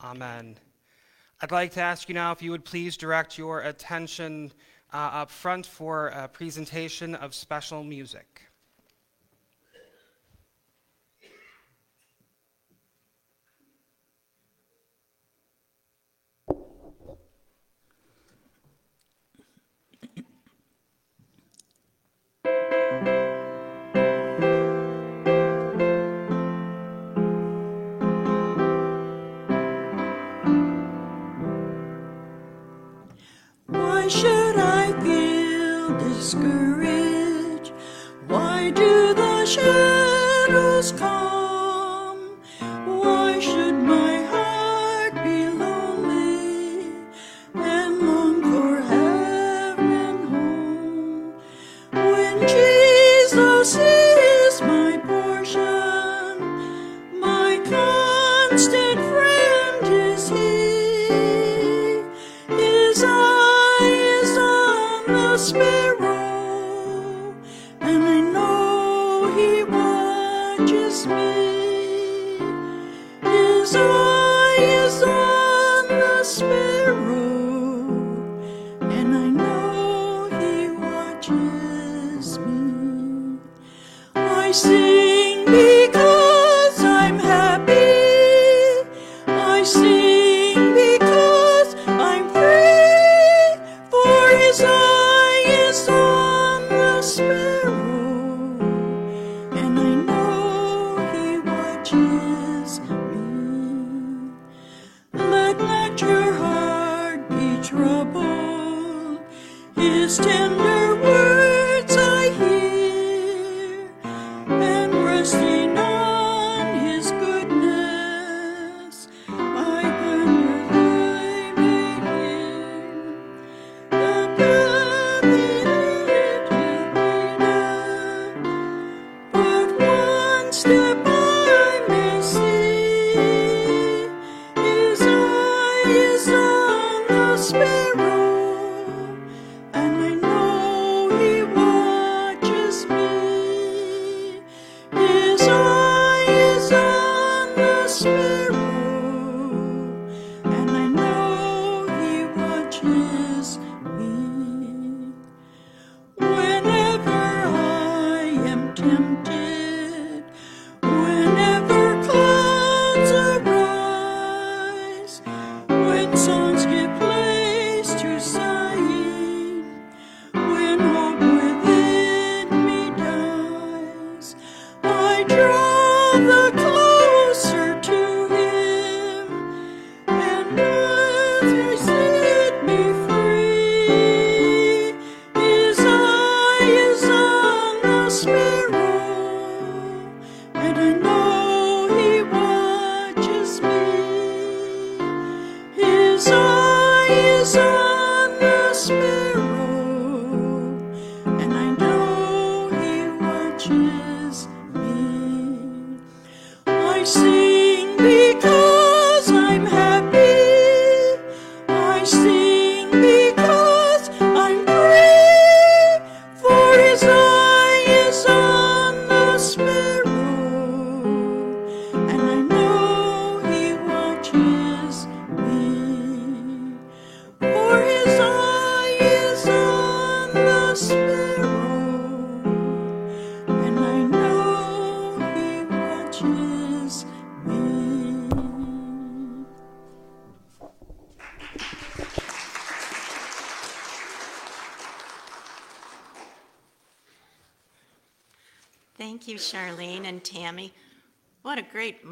Amen. 0.00 0.56
I'd 1.40 1.50
like 1.50 1.72
to 1.72 1.80
ask 1.80 2.08
you 2.08 2.14
now 2.14 2.30
if 2.30 2.42
you 2.42 2.52
would 2.52 2.64
please 2.64 2.96
direct 2.96 3.38
your 3.38 3.62
attention 3.62 4.52
uh, 4.92 4.96
up 4.96 5.30
front 5.30 5.66
for 5.66 6.08
a 6.08 6.28
presentation 6.28 7.14
of 7.14 7.34
special 7.34 7.84
music. 7.84 8.47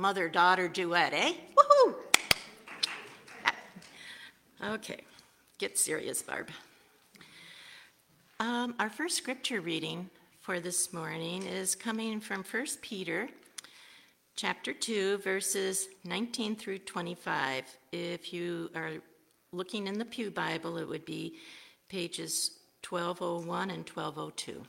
Mother 0.07 0.29
daughter 0.29 0.69
duet, 0.69 1.13
eh? 1.13 1.33
Woohoo! 1.57 1.95
Okay, 4.63 5.01
get 5.59 5.77
serious, 5.77 6.23
Barb. 6.23 6.49
Um, 8.39 8.77
our 8.79 8.89
first 8.89 9.17
scripture 9.17 9.61
reading 9.61 10.09
for 10.43 10.61
this 10.61 10.93
morning 10.93 11.43
is 11.43 11.75
coming 11.75 12.21
from 12.21 12.45
1 12.45 12.67
Peter 12.83 13.29
chapter 14.37 14.73
2, 14.73 15.19
verses 15.19 15.89
19 16.05 16.55
through 16.55 16.79
25. 16.79 17.65
If 17.91 18.33
you 18.33 18.71
are 18.77 18.93
looking 19.51 19.89
in 19.89 19.99
the 19.99 20.05
Pew 20.05 20.31
Bible, 20.31 20.79
it 20.79 20.87
would 20.87 21.05
be 21.05 21.39
pages 21.89 22.61
1201 22.89 23.71
and 23.71 23.79
1202. 23.79 24.63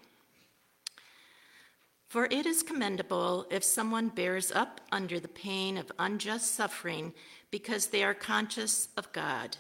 For 2.08 2.26
it 2.32 2.46
is 2.46 2.63
commendable 2.63 3.46
if 3.52 3.63
someone 3.63 4.10
bears 4.10 4.52
up 4.52 4.80
under 4.91 5.20
the 5.20 5.28
pain 5.28 5.78
of 5.78 5.91
unjust 6.00 6.56
suffering 6.56 7.13
because 7.52 7.88
they 7.88 8.04
are 8.04 8.13
conscious 8.13 8.88
of 8.96 9.12
God. 9.12 9.58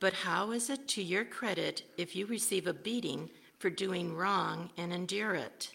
But 0.00 0.12
how 0.12 0.50
is 0.50 0.68
it 0.68 0.88
to 0.88 1.02
your 1.02 1.24
credit 1.24 1.84
if 1.96 2.16
you 2.16 2.26
receive 2.26 2.66
a 2.66 2.74
beating 2.74 3.30
for 3.58 3.70
doing 3.70 4.14
wrong 4.14 4.70
and 4.76 4.92
endure 4.92 5.34
it? 5.34 5.70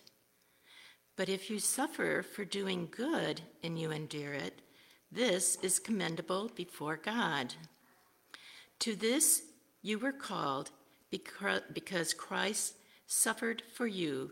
But 1.15 1.29
if 1.29 1.49
you 1.49 1.59
suffer 1.59 2.21
for 2.21 2.45
doing 2.45 2.89
good 2.91 3.41
and 3.63 3.79
you 3.79 3.91
endure 3.91 4.33
it, 4.33 4.61
this 5.11 5.57
is 5.61 5.79
commendable 5.79 6.51
before 6.55 6.97
God. 6.97 7.53
To 8.79 8.95
this 8.95 9.43
you 9.81 9.99
were 9.99 10.11
called 10.11 10.71
because 11.09 12.13
Christ 12.13 12.75
suffered 13.07 13.63
for 13.73 13.87
you, 13.87 14.31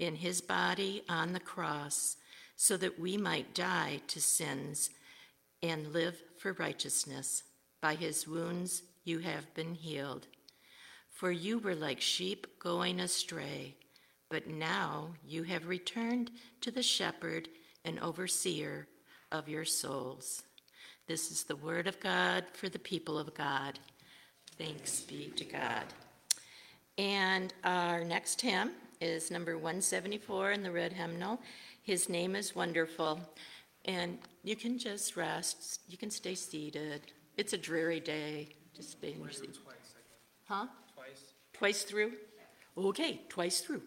in 0.00 0.16
his 0.16 0.40
body 0.40 1.02
on 1.08 1.32
the 1.32 1.40
cross 1.40 2.16
so 2.56 2.76
that 2.76 2.98
we 2.98 3.16
might 3.16 3.54
die 3.54 4.00
to 4.08 4.20
sins 4.20 4.90
and 5.62 5.92
live 5.92 6.20
for 6.38 6.54
righteousness. 6.54 7.44
By 7.80 7.94
his 7.94 8.26
wounds 8.26 8.82
you 9.04 9.20
have 9.20 9.52
been 9.54 9.74
healed. 9.74 10.26
For 11.10 11.30
you 11.30 11.58
were 11.58 11.74
like 11.74 12.00
sheep 12.00 12.46
going 12.58 12.98
astray, 12.98 13.76
but 14.30 14.48
now 14.48 15.10
you 15.26 15.42
have 15.44 15.68
returned 15.68 16.30
to 16.62 16.70
the 16.70 16.82
shepherd 16.82 17.48
and 17.84 18.00
overseer 18.00 18.88
of 19.30 19.48
your 19.48 19.64
souls. 19.64 20.42
This 21.06 21.30
is 21.30 21.44
the 21.44 21.56
word 21.56 21.86
of 21.86 22.00
God 22.00 22.44
for 22.52 22.68
the 22.68 22.78
people 22.78 23.18
of 23.18 23.34
God. 23.34 23.78
Thanks 24.56 25.00
be 25.00 25.32
to 25.36 25.44
God. 25.44 25.84
And 26.96 27.52
our 27.64 28.04
next 28.04 28.40
hymn 28.40 28.72
is 29.00 29.30
number 29.30 29.56
174 29.56 30.52
in 30.52 30.62
the 30.62 30.70
red 30.70 30.92
hymnal. 30.92 31.40
His 31.82 32.08
name 32.08 32.36
is 32.36 32.54
Wonderful. 32.54 33.20
And 33.86 34.18
you 34.44 34.56
can 34.56 34.78
just 34.78 35.16
rest, 35.16 35.80
you 35.88 35.96
can 35.96 36.10
stay 36.10 36.34
seated. 36.34 37.00
It's 37.36 37.52
a 37.52 37.58
dreary 37.58 38.00
day. 38.00 38.48
Just 38.76 38.92
stay 38.92 39.12
in 39.12 39.20
your 39.20 39.30
seat. 39.30 39.56
Huh? 40.46 40.66
Twice. 40.94 41.32
Twice 41.52 41.82
through? 41.84 42.12
Okay, 42.76 43.20
twice 43.28 43.60
through. 43.60 43.82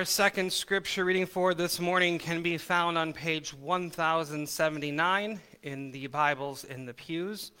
Our 0.00 0.06
second 0.06 0.50
scripture 0.50 1.04
reading 1.04 1.26
for 1.26 1.52
this 1.52 1.78
morning 1.78 2.18
can 2.18 2.40
be 2.40 2.56
found 2.56 2.96
on 2.96 3.12
page 3.12 3.52
1079 3.52 5.40
in 5.62 5.90
the 5.90 6.06
Bibles 6.06 6.64
in 6.64 6.86
the 6.86 6.94
pews. 6.94 7.52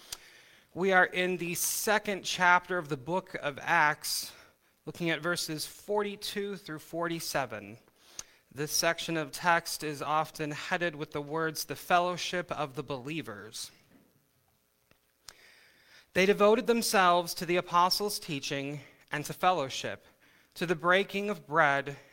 We 0.72 0.90
are 0.92 1.04
in 1.04 1.36
the 1.36 1.54
second 1.54 2.22
chapter 2.22 2.78
of 2.78 2.88
the 2.88 2.96
book 2.96 3.36
of 3.42 3.58
Acts, 3.60 4.32
looking 4.86 5.10
at 5.10 5.20
verses 5.20 5.66
42 5.66 6.56
through 6.56 6.78
47. 6.78 7.76
This 8.54 8.72
section 8.72 9.18
of 9.18 9.32
text 9.32 9.84
is 9.84 10.00
often 10.00 10.52
headed 10.52 10.96
with 10.96 11.10
the 11.10 11.20
words, 11.20 11.66
the 11.66 11.76
fellowship 11.76 12.50
of 12.52 12.74
the 12.74 12.82
believers. 12.82 13.70
They 16.14 16.24
devoted 16.24 16.66
themselves 16.66 17.34
to 17.34 17.44
the 17.44 17.56
apostles' 17.56 18.18
teaching 18.18 18.80
and 19.12 19.26
to 19.26 19.34
fellowship 19.34 20.06
to 20.54 20.66
the 20.66 20.74
breaking 20.74 21.30
of 21.30 21.46
bread, 21.46 21.96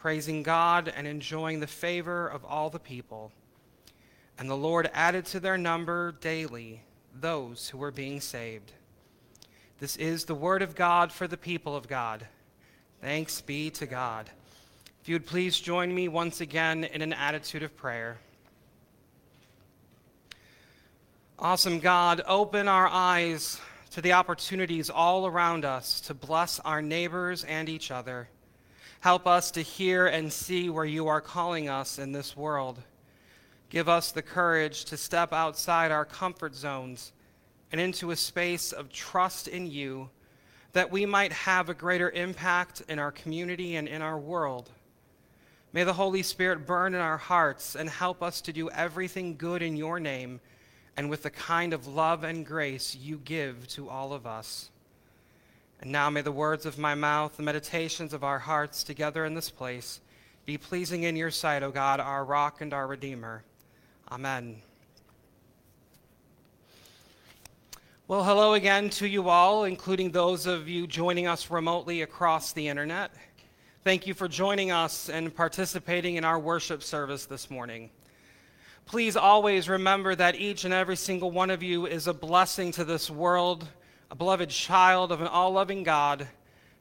praising 0.00 0.42
God 0.42 0.92
and 0.94 1.06
enjoying 1.06 1.60
the 1.60 1.66
favor 1.66 2.26
of 2.26 2.44
all 2.44 2.70
the 2.70 2.78
people. 2.78 3.30
And 4.38 4.48
the 4.48 4.56
Lord 4.56 4.90
added 4.94 5.26
to 5.26 5.40
their 5.40 5.58
number 5.58 6.12
daily 6.12 6.82
those 7.14 7.68
who 7.68 7.78
were 7.78 7.90
being 7.90 8.20
saved. 8.20 8.72
This 9.78 9.96
is 9.96 10.24
the 10.24 10.34
word 10.34 10.62
of 10.62 10.74
God 10.74 11.12
for 11.12 11.28
the 11.28 11.36
people 11.36 11.76
of 11.76 11.86
God. 11.86 12.26
Thanks 13.02 13.42
be 13.42 13.70
to 13.70 13.86
God. 13.86 14.30
If 15.02 15.08
you 15.08 15.14
would 15.14 15.26
please 15.26 15.60
join 15.60 15.94
me 15.94 16.08
once 16.08 16.40
again 16.40 16.84
in 16.84 17.02
an 17.02 17.12
attitude 17.12 17.62
of 17.62 17.76
prayer. 17.76 18.18
Awesome 21.38 21.78
God, 21.78 22.22
open 22.26 22.68
our 22.68 22.88
eyes 22.88 23.60
to 23.92 24.00
the 24.00 24.12
opportunities 24.12 24.88
all 24.88 25.26
around 25.26 25.64
us 25.64 26.00
to 26.02 26.14
bless 26.14 26.58
our 26.60 26.80
neighbors 26.80 27.44
and 27.44 27.68
each 27.68 27.90
other. 27.90 28.28
Help 29.00 29.26
us 29.26 29.50
to 29.52 29.62
hear 29.62 30.06
and 30.06 30.30
see 30.30 30.68
where 30.68 30.84
you 30.84 31.08
are 31.08 31.22
calling 31.22 31.70
us 31.70 31.98
in 31.98 32.12
this 32.12 32.36
world. 32.36 32.78
Give 33.70 33.88
us 33.88 34.12
the 34.12 34.20
courage 34.20 34.84
to 34.86 34.96
step 34.98 35.32
outside 35.32 35.90
our 35.90 36.04
comfort 36.04 36.54
zones 36.54 37.12
and 37.72 37.80
into 37.80 38.10
a 38.10 38.16
space 38.16 38.72
of 38.72 38.92
trust 38.92 39.48
in 39.48 39.70
you 39.70 40.10
that 40.74 40.90
we 40.90 41.06
might 41.06 41.32
have 41.32 41.68
a 41.70 41.74
greater 41.74 42.10
impact 42.10 42.82
in 42.88 42.98
our 42.98 43.10
community 43.10 43.76
and 43.76 43.88
in 43.88 44.02
our 44.02 44.18
world. 44.18 44.68
May 45.72 45.84
the 45.84 45.94
Holy 45.94 46.22
Spirit 46.22 46.66
burn 46.66 46.94
in 46.94 47.00
our 47.00 47.16
hearts 47.16 47.76
and 47.76 47.88
help 47.88 48.22
us 48.22 48.42
to 48.42 48.52
do 48.52 48.68
everything 48.70 49.36
good 49.36 49.62
in 49.62 49.76
your 49.76 49.98
name 49.98 50.40
and 50.96 51.08
with 51.08 51.22
the 51.22 51.30
kind 51.30 51.72
of 51.72 51.86
love 51.86 52.22
and 52.22 52.44
grace 52.44 52.94
you 52.94 53.16
give 53.24 53.66
to 53.68 53.88
all 53.88 54.12
of 54.12 54.26
us. 54.26 54.70
And 55.80 55.90
now 55.90 56.10
may 56.10 56.20
the 56.20 56.30
words 56.30 56.66
of 56.66 56.78
my 56.78 56.94
mouth, 56.94 57.38
the 57.38 57.42
meditations 57.42 58.12
of 58.12 58.22
our 58.22 58.38
hearts 58.38 58.84
together 58.84 59.24
in 59.24 59.34
this 59.34 59.48
place, 59.48 60.00
be 60.44 60.58
pleasing 60.58 61.04
in 61.04 61.16
your 61.16 61.30
sight, 61.30 61.62
O 61.62 61.70
God, 61.70 62.00
our 62.00 62.24
rock 62.24 62.60
and 62.60 62.74
our 62.74 62.86
redeemer. 62.86 63.44
Amen. 64.12 64.56
Well, 68.08 68.24
hello 68.24 68.54
again 68.54 68.90
to 68.90 69.08
you 69.08 69.28
all, 69.28 69.64
including 69.64 70.10
those 70.10 70.44
of 70.44 70.68
you 70.68 70.86
joining 70.86 71.26
us 71.26 71.50
remotely 71.50 72.02
across 72.02 72.52
the 72.52 72.68
internet. 72.68 73.12
Thank 73.82 74.06
you 74.06 74.12
for 74.12 74.28
joining 74.28 74.70
us 74.72 75.08
and 75.08 75.34
participating 75.34 76.16
in 76.16 76.24
our 76.24 76.38
worship 76.38 76.82
service 76.82 77.24
this 77.24 77.48
morning. 77.50 77.88
Please 78.84 79.16
always 79.16 79.68
remember 79.68 80.14
that 80.14 80.34
each 80.34 80.64
and 80.64 80.74
every 80.74 80.96
single 80.96 81.30
one 81.30 81.48
of 81.48 81.62
you 81.62 81.86
is 81.86 82.06
a 82.06 82.12
blessing 82.12 82.72
to 82.72 82.84
this 82.84 83.08
world, 83.08 83.66
a 84.10 84.16
beloved 84.16 84.50
child 84.50 85.12
of 85.12 85.20
an 85.20 85.28
all 85.28 85.52
loving 85.52 85.84
God, 85.84 86.26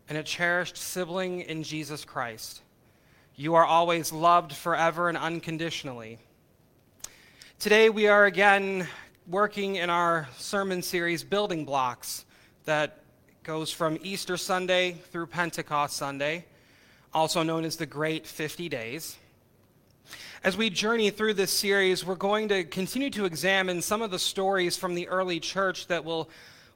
and 0.07 0.17
a 0.17 0.23
cherished 0.23 0.75
sibling 0.75 1.41
in 1.41 1.61
Jesus 1.61 2.03
Christ. 2.03 2.63
You 3.35 3.53
are 3.53 3.65
always 3.65 4.11
loved 4.11 4.51
forever 4.51 5.09
and 5.09 5.17
unconditionally. 5.17 6.17
Today, 7.59 7.91
we 7.91 8.07
are 8.07 8.25
again 8.25 8.87
working 9.27 9.75
in 9.75 9.91
our 9.91 10.27
sermon 10.37 10.81
series, 10.81 11.23
Building 11.23 11.65
Blocks, 11.65 12.25
that 12.65 13.03
goes 13.43 13.71
from 13.71 13.99
Easter 14.01 14.35
Sunday 14.35 14.93
through 15.11 15.27
Pentecost 15.27 15.97
Sunday, 15.97 16.45
also 17.13 17.43
known 17.43 17.63
as 17.63 17.75
the 17.75 17.85
Great 17.85 18.25
50 18.25 18.69
Days. 18.69 19.17
As 20.43 20.57
we 20.57 20.71
journey 20.71 21.11
through 21.11 21.35
this 21.35 21.51
series, 21.51 22.03
we're 22.03 22.15
going 22.15 22.47
to 22.47 22.63
continue 22.63 23.11
to 23.11 23.25
examine 23.25 23.83
some 23.83 24.01
of 24.01 24.09
the 24.09 24.17
stories 24.17 24.77
from 24.77 24.95
the 24.95 25.07
early 25.09 25.39
church 25.39 25.85
that 25.87 26.03
will, 26.03 26.27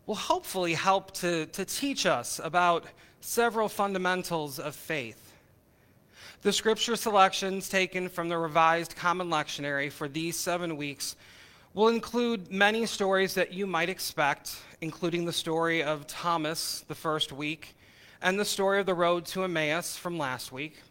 will 0.05 0.15
hopefully 0.15 0.73
help 0.73 1.13
to, 1.13 1.45
to 1.47 1.65
teach 1.65 2.05
us 2.05 2.39
about 2.43 2.85
several 3.21 3.69
fundamentals 3.69 4.59
of 4.59 4.75
faith. 4.75 5.33
The 6.41 6.51
scripture 6.51 6.97
selections 6.97 7.69
taken 7.69 8.09
from 8.09 8.27
the 8.27 8.37
Revised 8.37 8.97
Common 8.97 9.29
Lectionary 9.29 9.89
for 9.89 10.09
these 10.09 10.37
seven 10.37 10.75
weeks 10.75 11.15
will 11.73 11.87
include 11.87 12.51
many 12.51 12.85
stories 12.85 13.33
that 13.33 13.53
you 13.53 13.65
might 13.65 13.89
expect, 13.89 14.57
including 14.81 15.25
the 15.25 15.33
story 15.33 15.81
of 15.81 16.05
Thomas 16.05 16.83
the 16.87 16.95
first 16.95 17.31
week 17.31 17.75
and 18.21 18.39
the 18.39 18.45
story 18.45 18.79
of 18.79 18.85
the 18.85 18.93
road 18.93 19.25
to 19.27 19.43
Emmaus 19.43 19.95
from 19.95 20.17
last 20.17 20.51
week. 20.51 20.81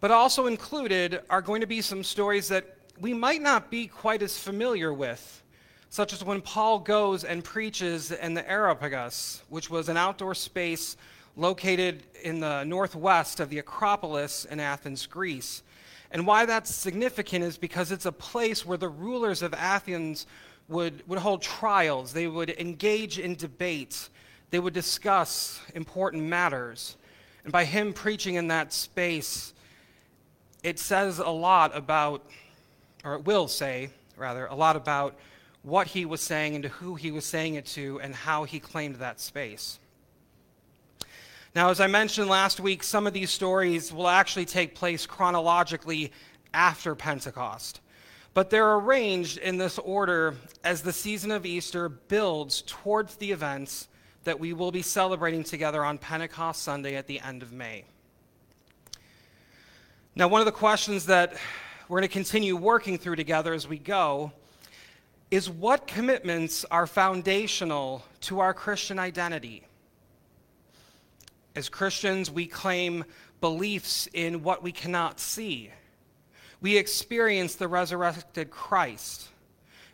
But 0.00 0.10
also 0.10 0.46
included 0.46 1.22
are 1.28 1.42
going 1.42 1.62
to 1.62 1.66
be 1.66 1.80
some 1.80 2.04
stories 2.04 2.48
that 2.48 2.76
we 3.00 3.14
might 3.14 3.42
not 3.42 3.70
be 3.70 3.86
quite 3.86 4.22
as 4.22 4.38
familiar 4.38 4.92
with, 4.92 5.42
such 5.90 6.12
as 6.12 6.22
when 6.22 6.40
Paul 6.40 6.78
goes 6.80 7.24
and 7.24 7.42
preaches 7.42 8.12
in 8.12 8.34
the 8.34 8.48
Areopagus, 8.48 9.42
which 9.48 9.70
was 9.70 9.88
an 9.88 9.96
outdoor 9.96 10.34
space 10.34 10.96
located 11.36 12.02
in 12.22 12.40
the 12.40 12.64
northwest 12.64 13.40
of 13.40 13.48
the 13.48 13.58
Acropolis 13.58 14.44
in 14.44 14.60
Athens, 14.60 15.06
Greece. 15.06 15.62
And 16.10 16.26
why 16.26 16.46
that's 16.46 16.74
significant 16.74 17.44
is 17.44 17.58
because 17.58 17.92
it's 17.92 18.06
a 18.06 18.12
place 18.12 18.66
where 18.66 18.78
the 18.78 18.88
rulers 18.88 19.42
of 19.42 19.54
Athens 19.54 20.26
would, 20.68 21.06
would 21.08 21.18
hold 21.18 21.40
trials, 21.40 22.12
they 22.12 22.26
would 22.26 22.50
engage 22.58 23.18
in 23.18 23.34
debate, 23.34 24.08
they 24.50 24.58
would 24.58 24.74
discuss 24.74 25.60
important 25.74 26.24
matters. 26.24 26.96
And 27.44 27.52
by 27.52 27.64
him 27.64 27.92
preaching 27.92 28.34
in 28.34 28.48
that 28.48 28.72
space, 28.72 29.54
it 30.62 30.78
says 30.78 31.18
a 31.18 31.28
lot 31.28 31.74
about, 31.74 32.26
or 33.04 33.14
it 33.14 33.24
will 33.24 33.48
say, 33.48 33.90
rather, 34.16 34.46
a 34.46 34.54
lot 34.54 34.76
about 34.76 35.14
what 35.68 35.88
he 35.88 36.04
was 36.04 36.20
saying 36.20 36.54
and 36.54 36.62
to 36.62 36.68
who 36.68 36.94
he 36.94 37.10
was 37.10 37.24
saying 37.24 37.54
it 37.54 37.66
to 37.66 38.00
and 38.00 38.14
how 38.14 38.44
he 38.44 38.58
claimed 38.58 38.96
that 38.96 39.20
space. 39.20 39.78
Now, 41.54 41.70
as 41.70 41.80
I 41.80 41.86
mentioned 41.86 42.28
last 42.28 42.60
week, 42.60 42.82
some 42.82 43.06
of 43.06 43.12
these 43.12 43.30
stories 43.30 43.92
will 43.92 44.08
actually 44.08 44.44
take 44.44 44.74
place 44.74 45.06
chronologically 45.06 46.12
after 46.54 46.94
Pentecost. 46.94 47.80
But 48.34 48.50
they're 48.50 48.74
arranged 48.74 49.38
in 49.38 49.58
this 49.58 49.78
order 49.78 50.36
as 50.62 50.82
the 50.82 50.92
season 50.92 51.30
of 51.30 51.44
Easter 51.44 51.88
builds 51.88 52.62
towards 52.66 53.16
the 53.16 53.32
events 53.32 53.88
that 54.24 54.38
we 54.38 54.52
will 54.52 54.70
be 54.70 54.82
celebrating 54.82 55.42
together 55.42 55.84
on 55.84 55.98
Pentecost 55.98 56.62
Sunday 56.62 56.94
at 56.94 57.06
the 57.06 57.20
end 57.20 57.42
of 57.42 57.52
May. 57.52 57.84
Now, 60.14 60.28
one 60.28 60.40
of 60.40 60.46
the 60.46 60.52
questions 60.52 61.06
that 61.06 61.34
we're 61.88 62.00
going 62.00 62.08
to 62.08 62.12
continue 62.12 62.56
working 62.56 62.98
through 62.98 63.16
together 63.16 63.54
as 63.54 63.66
we 63.66 63.78
go 63.78 64.32
is 65.30 65.50
what 65.50 65.86
commitments 65.86 66.64
are 66.70 66.86
foundational 66.86 68.04
to 68.22 68.40
our 68.40 68.54
Christian 68.54 68.98
identity? 68.98 69.64
As 71.54 71.68
Christians, 71.68 72.30
we 72.30 72.46
claim 72.46 73.04
beliefs 73.40 74.08
in 74.12 74.42
what 74.42 74.62
we 74.62 74.72
cannot 74.72 75.20
see. 75.20 75.70
We 76.60 76.76
experience 76.76 77.54
the 77.54 77.68
resurrected 77.68 78.50
Christ. 78.50 79.28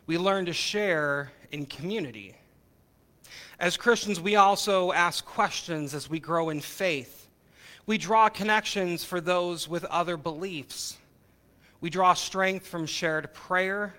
We 0.07 0.17
learn 0.17 0.45
to 0.45 0.53
share 0.53 1.31
in 1.51 1.65
community. 1.65 2.35
As 3.59 3.77
Christians, 3.77 4.19
we 4.19 4.35
also 4.35 4.91
ask 4.91 5.25
questions 5.25 5.93
as 5.93 6.09
we 6.09 6.19
grow 6.19 6.49
in 6.49 6.61
faith 6.61 7.25
we 7.85 7.97
draw 7.99 8.29
connections 8.29 9.03
for 9.03 9.21
those 9.21 9.67
with 9.67 9.85
other 9.85 10.17
beliefs. 10.17 10.97
We 11.81 11.91
draw 11.91 12.15
strength 12.15 12.65
from 12.65 12.87
shared 12.87 13.31
prayer. 13.33 13.93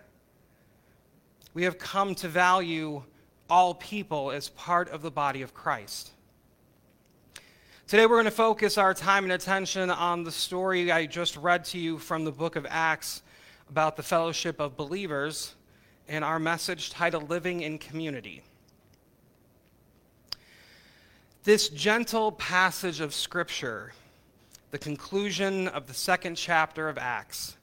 We 1.56 1.62
have 1.62 1.78
come 1.78 2.14
to 2.16 2.28
value 2.28 3.02
all 3.48 3.72
people 3.72 4.30
as 4.30 4.50
part 4.50 4.90
of 4.90 5.00
the 5.00 5.10
body 5.10 5.40
of 5.40 5.54
Christ. 5.54 6.10
Today, 7.86 8.04
we're 8.04 8.16
going 8.16 8.26
to 8.26 8.30
focus 8.30 8.76
our 8.76 8.92
time 8.92 9.24
and 9.24 9.32
attention 9.32 9.88
on 9.88 10.22
the 10.22 10.30
story 10.30 10.92
I 10.92 11.06
just 11.06 11.34
read 11.38 11.64
to 11.66 11.78
you 11.78 11.96
from 11.96 12.26
the 12.26 12.30
book 12.30 12.56
of 12.56 12.66
Acts 12.68 13.22
about 13.70 13.96
the 13.96 14.02
fellowship 14.02 14.60
of 14.60 14.76
believers 14.76 15.54
and 16.08 16.22
our 16.22 16.38
message 16.38 16.90
titled 16.90 17.30
Living 17.30 17.62
in 17.62 17.78
Community. 17.78 18.42
This 21.44 21.70
gentle 21.70 22.32
passage 22.32 23.00
of 23.00 23.14
Scripture, 23.14 23.94
the 24.72 24.78
conclusion 24.78 25.68
of 25.68 25.86
the 25.86 25.94
second 25.94 26.34
chapter 26.34 26.90
of 26.90 26.98
Acts, 26.98 27.56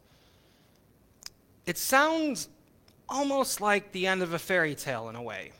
it 1.67 1.77
sounds 1.77 2.49
almost 3.13 3.61
like 3.61 3.91
the 3.91 4.07
end 4.07 4.23
of 4.23 4.33
a 4.33 4.39
fairy 4.39 4.73
tale 4.73 5.07
in 5.07 5.15
a 5.15 5.21
way. 5.21 5.51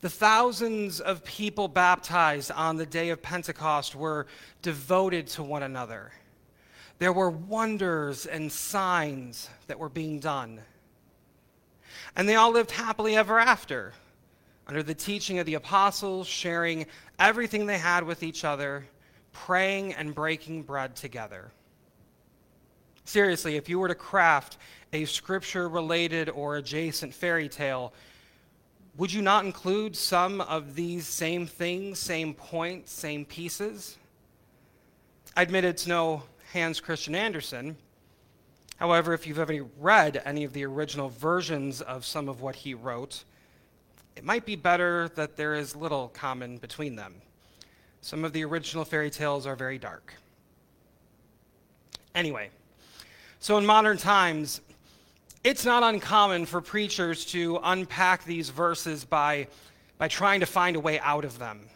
The 0.00 0.08
thousands 0.08 0.98
of 0.98 1.24
people 1.24 1.68
baptized 1.68 2.50
on 2.50 2.76
the 2.76 2.86
day 2.86 3.10
of 3.10 3.20
Pentecost 3.20 3.94
were 3.94 4.26
devoted 4.62 5.26
to 5.28 5.42
one 5.42 5.62
another. 5.62 6.10
there 6.98 7.12
were 7.12 7.30
wonders 7.30 8.26
and 8.26 8.50
signs 8.50 9.50
that 9.66 9.78
were 9.78 9.88
being 9.88 10.20
done. 10.20 10.60
And 12.16 12.28
they 12.28 12.36
all 12.36 12.52
lived 12.52 12.70
happily 12.70 13.16
ever 13.16 13.38
after, 13.38 13.92
under 14.66 14.82
the 14.82 14.94
teaching 14.94 15.38
of 15.38 15.46
the 15.46 15.54
apostles, 15.54 16.26
sharing 16.26 16.86
everything 17.18 17.66
they 17.66 17.78
had 17.78 18.04
with 18.04 18.22
each 18.22 18.44
other, 18.44 18.86
praying 19.32 19.92
and 19.94 20.14
breaking 20.14 20.62
bread 20.62 20.94
together. 20.94 21.50
Seriously, 23.04 23.56
if 23.56 23.68
you 23.68 23.78
were 23.78 23.88
to 23.88 23.94
craft 23.94 24.56
a 24.94 25.04
scripture 25.04 25.68
related 25.68 26.28
or 26.30 26.56
adjacent 26.56 27.12
fairy 27.12 27.48
tale, 27.48 27.92
would 28.96 29.12
you 29.12 29.20
not 29.20 29.44
include 29.44 29.96
some 29.96 30.40
of 30.42 30.76
these 30.76 31.04
same 31.04 31.48
things, 31.48 31.98
same 31.98 32.32
points, 32.32 32.92
same 32.92 33.24
pieces? 33.24 33.98
I 35.36 35.42
admit 35.42 35.64
it's 35.64 35.88
no 35.88 36.22
Hans 36.52 36.78
Christian 36.78 37.16
Andersen. 37.16 37.76
However, 38.76 39.12
if 39.12 39.26
you've 39.26 39.40
ever 39.40 39.66
read 39.80 40.22
any 40.24 40.44
of 40.44 40.52
the 40.52 40.64
original 40.64 41.08
versions 41.08 41.80
of 41.80 42.04
some 42.04 42.28
of 42.28 42.40
what 42.40 42.54
he 42.54 42.72
wrote, 42.72 43.24
it 44.14 44.22
might 44.22 44.46
be 44.46 44.54
better 44.54 45.08
that 45.16 45.36
there 45.36 45.56
is 45.56 45.74
little 45.74 46.06
common 46.08 46.58
between 46.58 46.94
them. 46.94 47.16
Some 48.00 48.24
of 48.24 48.32
the 48.32 48.44
original 48.44 48.84
fairy 48.84 49.10
tales 49.10 49.44
are 49.44 49.56
very 49.56 49.78
dark. 49.78 50.14
Anyway, 52.14 52.50
so 53.40 53.58
in 53.58 53.66
modern 53.66 53.98
times, 53.98 54.60
it's 55.44 55.66
not 55.66 55.82
uncommon 55.82 56.46
for 56.46 56.62
preachers 56.62 57.26
to 57.26 57.60
unpack 57.62 58.24
these 58.24 58.48
verses 58.48 59.04
by, 59.04 59.46
by 59.98 60.08
trying 60.08 60.40
to 60.40 60.46
find 60.46 60.74
a 60.74 60.80
way 60.80 60.98
out 61.00 61.26
of 61.26 61.38
them. 61.38 61.68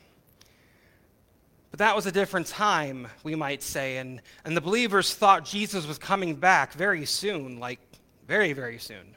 But 1.71 1.81
that 1.81 1.95
was 1.95 2.07
a 2.07 2.13
different 2.13 2.47
time, 2.47 3.09
we 3.25 3.35
might 3.35 3.63
say, 3.63 3.99
and, 3.99 4.23
and 4.47 4.57
the 4.57 4.63
believers 4.63 5.15
thought 5.15 5.45
Jesus 5.45 5.87
was 5.87 5.99
coming 5.99 6.35
back 6.35 6.73
very 6.73 7.05
soon, 7.05 7.61
like 7.61 7.79
very, 8.27 8.55
very 8.55 8.79
soon. 8.79 9.15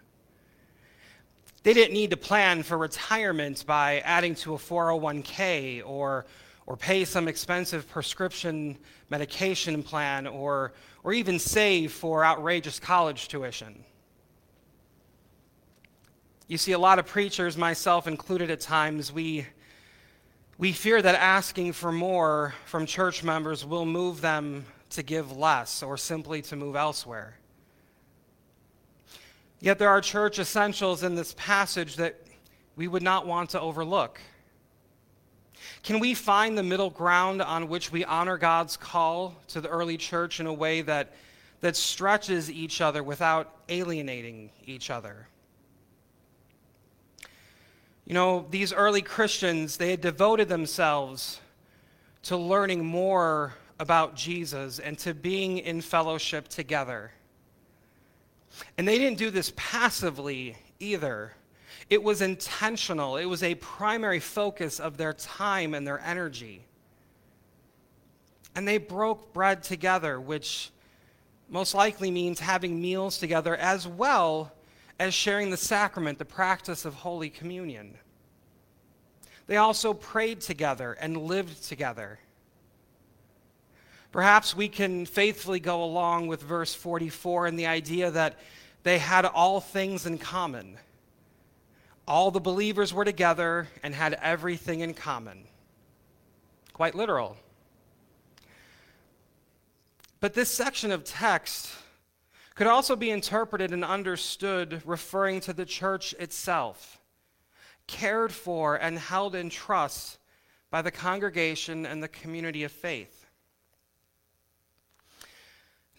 They 1.64 1.74
didn't 1.74 1.94
need 1.94 2.10
to 2.10 2.18
plan 2.18 2.64
for 2.64 2.78
retirement 2.78 3.66
by 3.66 4.00
adding 4.00 4.36
to 4.36 4.56
a 4.56 4.58
401k 4.58 5.82
or, 5.86 6.26
or 6.66 6.76
pay 6.76 7.06
some 7.06 7.30
expensive 7.30 7.88
prescription 7.88 8.78
medication 9.10 9.82
plan 9.82 10.28
or, 10.28 10.74
or 11.06 11.14
even 11.14 11.40
save 11.40 11.94
for 11.94 12.26
outrageous 12.26 12.80
college 12.80 13.30
tuition. 13.30 13.86
You 16.52 16.58
see, 16.58 16.74
a 16.74 16.78
lot 16.78 17.00
of 17.00 17.06
preachers, 17.06 17.56
myself 17.56 18.08
included 18.08 18.52
at 18.52 18.60
times, 18.60 19.10
we, 19.10 19.48
we 20.58 20.74
fear 20.74 21.02
that 21.02 21.16
asking 21.16 21.72
for 21.72 21.94
more 21.94 22.54
from 22.66 22.86
church 22.86 23.24
members 23.24 23.66
will 23.66 23.86
move 23.86 24.20
them 24.20 24.66
to 24.90 25.02
give 25.02 25.32
less 25.38 25.82
or 25.82 25.96
simply 25.96 26.42
to 26.42 26.58
move 26.58 26.76
elsewhere. 26.76 27.38
Yet 29.62 29.80
there 29.80 29.88
are 29.88 30.02
church 30.02 30.40
essentials 30.40 31.04
in 31.04 31.16
this 31.16 31.34
passage 31.38 31.96
that 31.96 32.20
we 32.76 32.90
would 32.90 33.02
not 33.02 33.26
want 33.26 33.52
to 33.52 33.62
overlook. 33.62 34.20
Can 35.84 36.02
we 36.02 36.14
find 36.14 36.58
the 36.58 36.64
middle 36.64 36.90
ground 36.90 37.42
on 37.42 37.70
which 37.70 37.94
we 37.94 38.04
honor 38.04 38.38
God's 38.38 38.76
call 38.76 39.36
to 39.48 39.62
the 39.62 39.70
early 39.70 39.96
church 39.96 40.42
in 40.42 40.48
a 40.48 40.54
way 40.54 40.82
that, 40.82 41.14
that 41.62 41.78
stretches 41.78 42.52
each 42.52 42.82
other 42.82 43.04
without 43.04 43.56
alienating 43.70 44.50
each 44.66 44.90
other? 44.90 45.30
You 48.12 48.16
know, 48.16 48.46
these 48.50 48.74
early 48.74 49.02
Christians, 49.02 49.78
they 49.78 49.92
had 49.92 50.02
devoted 50.02 50.50
themselves 50.50 51.40
to 52.24 52.36
learning 52.36 52.84
more 52.84 53.54
about 53.80 54.18
Jesus 54.18 54.80
and 54.80 55.00
to 55.00 55.14
being 55.14 55.60
in 55.60 55.80
fellowship 55.80 56.50
together. 56.50 57.14
And 58.78 58.86
they 58.86 59.00
didn't 59.00 59.18
do 59.18 59.30
this 59.30 59.54
passively 59.56 60.58
either. 60.78 61.32
It 61.90 62.04
was 62.04 62.22
intentional, 62.22 63.16
it 63.16 63.24
was 63.24 63.44
a 63.44 63.56
primary 63.56 64.20
focus 64.20 64.82
of 64.82 64.98
their 64.98 65.14
time 65.14 65.74
and 65.74 65.88
their 65.88 66.02
energy. 66.02 66.66
And 68.54 68.68
they 68.68 68.78
broke 68.78 69.32
bread 69.32 69.64
together, 69.64 70.20
which 70.20 70.70
most 71.48 71.74
likely 71.74 72.12
means 72.12 72.42
having 72.42 72.82
meals 72.82 73.18
together 73.20 73.56
as 73.56 73.88
well 73.88 74.52
as 75.02 75.16
sharing 75.16 75.50
the 75.50 75.58
sacrament, 75.58 76.20
the 76.20 76.26
practice 76.26 76.86
of 76.86 76.94
Holy 76.94 77.32
Communion. 77.32 77.98
They 79.48 79.58
also 79.58 79.96
prayed 79.96 80.42
together 80.42 80.94
and 80.94 81.18
lived 81.18 81.64
together. 81.64 82.20
Perhaps 84.12 84.56
we 84.56 84.70
can 84.70 85.08
faithfully 85.08 85.60
go 85.60 85.84
along 85.84 86.28
with 86.28 86.44
verse 86.44 86.76
44 86.76 87.48
and 87.48 87.58
the 87.58 87.66
idea 87.66 88.12
that 88.12 88.38
they 88.84 89.00
had 89.00 89.26
all 89.26 89.60
things 89.60 90.06
in 90.06 90.20
common. 90.20 90.78
All 92.08 92.30
the 92.30 92.40
believers 92.40 92.94
were 92.94 93.06
together 93.06 93.70
and 93.82 93.96
had 93.96 94.14
everything 94.22 94.82
in 94.82 94.94
common. 94.94 95.46
Quite 96.74 96.94
literal. 96.94 97.38
But 100.20 100.36
this 100.36 100.52
section 100.52 100.92
of 100.92 101.04
text 101.06 101.72
could 102.62 102.68
also 102.68 102.96
be 102.96 103.10
interpreted 103.10 103.72
and 103.72 103.84
understood 103.84 104.84
referring 104.86 105.42
to 105.42 105.52
the 105.52 105.66
church 105.66 106.14
itself, 106.20 107.02
cared 107.88 108.32
for 108.32 108.76
and 108.76 109.00
held 109.00 109.34
in 109.34 109.50
trust 109.50 110.20
by 110.70 110.80
the 110.80 110.92
congregation 110.92 111.88
and 111.88 112.04
the 112.04 112.08
community 112.08 112.64
of 112.64 112.72
faith. 112.72 113.26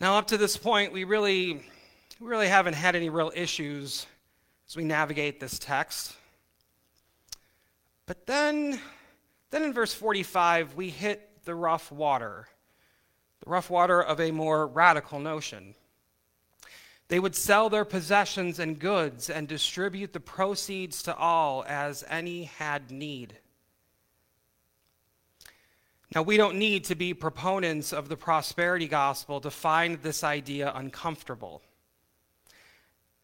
Now, 0.00 0.16
up 0.16 0.28
to 0.28 0.38
this 0.38 0.56
point, 0.56 0.92
we 0.92 1.02
really, 1.02 1.64
we 2.20 2.28
really 2.28 2.46
haven't 2.46 2.74
had 2.74 2.94
any 2.94 3.10
real 3.10 3.32
issues 3.34 4.06
as 4.68 4.76
we 4.76 4.84
navigate 4.84 5.40
this 5.40 5.58
text. 5.58 6.14
But 8.06 8.24
then, 8.24 8.78
then 9.50 9.64
in 9.64 9.72
verse 9.72 9.92
45, 9.92 10.76
we 10.76 10.90
hit 10.90 11.28
the 11.44 11.56
rough 11.56 11.90
water, 11.90 12.46
the 13.44 13.50
rough 13.50 13.68
water 13.68 14.00
of 14.00 14.20
a 14.20 14.30
more 14.30 14.68
radical 14.68 15.18
notion. 15.18 15.74
They 17.08 17.20
would 17.20 17.36
sell 17.36 17.68
their 17.68 17.84
possessions 17.84 18.58
and 18.58 18.78
goods 18.78 19.28
and 19.28 19.46
distribute 19.46 20.12
the 20.12 20.20
proceeds 20.20 21.02
to 21.02 21.16
all 21.16 21.64
as 21.66 22.04
any 22.08 22.44
had 22.44 22.90
need. 22.90 23.36
Now, 26.14 26.22
we 26.22 26.36
don't 26.36 26.56
need 26.56 26.84
to 26.84 26.94
be 26.94 27.14
proponents 27.14 27.92
of 27.92 28.08
the 28.08 28.16
prosperity 28.16 28.86
gospel 28.86 29.40
to 29.40 29.50
find 29.50 30.02
this 30.02 30.22
idea 30.22 30.70
uncomfortable. 30.74 31.62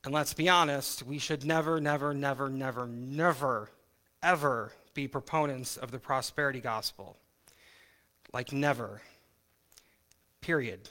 And 0.04 0.14
let's 0.14 0.32
be 0.32 0.48
honest, 0.48 1.02
we 1.02 1.18
should 1.18 1.44
never, 1.44 1.80
never, 1.80 2.14
never, 2.14 2.48
never, 2.48 2.86
never, 2.86 3.70
ever 4.22 4.72
be 4.94 5.06
proponents 5.06 5.76
of 5.76 5.90
the 5.90 5.98
prosperity 5.98 6.60
gospel. 6.60 7.16
Like, 8.32 8.52
never. 8.52 9.02
Period. 10.40 10.88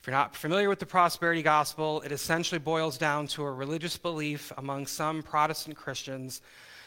If 0.00 0.06
you're 0.06 0.16
not 0.16 0.34
familiar 0.34 0.70
with 0.70 0.78
the 0.78 0.86
prosperity 0.86 1.42
gospel, 1.42 2.00
it 2.00 2.10
essentially 2.10 2.58
boils 2.58 2.96
down 2.96 3.26
to 3.28 3.44
a 3.44 3.52
religious 3.52 3.98
belief 3.98 4.50
among 4.56 4.86
some 4.86 5.22
Protestant 5.22 5.76
Christians 5.76 6.40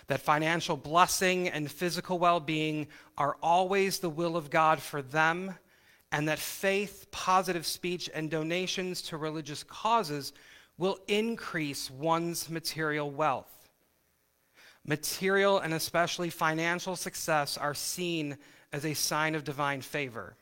that 0.07 0.19
financial 0.19 0.75
blessing 0.75 1.47
and 1.47 1.69
physical 1.69 2.17
well 2.17 2.39
being 2.39 2.87
are 3.15 3.37
always 3.43 3.99
the 3.99 4.09
will 4.09 4.35
of 4.35 4.49
God 4.49 4.81
for 4.81 5.03
them, 5.03 5.53
and 6.11 6.27
that 6.27 6.39
faith, 6.39 7.05
positive 7.11 7.67
speech, 7.67 8.09
and 8.15 8.31
donations 8.31 9.03
to 9.03 9.17
religious 9.17 9.61
causes 9.61 10.33
will 10.79 10.97
increase 11.07 11.91
one's 11.91 12.49
material 12.49 13.11
wealth. 13.11 13.69
Material 14.87 15.59
and 15.59 15.75
especially 15.75 16.31
financial 16.31 16.95
success 16.95 17.59
are 17.59 17.75
seen 17.75 18.39
as 18.71 18.83
a 18.83 18.95
sign 18.95 19.35
of 19.35 19.43
divine 19.43 19.81
favor. 19.81 20.35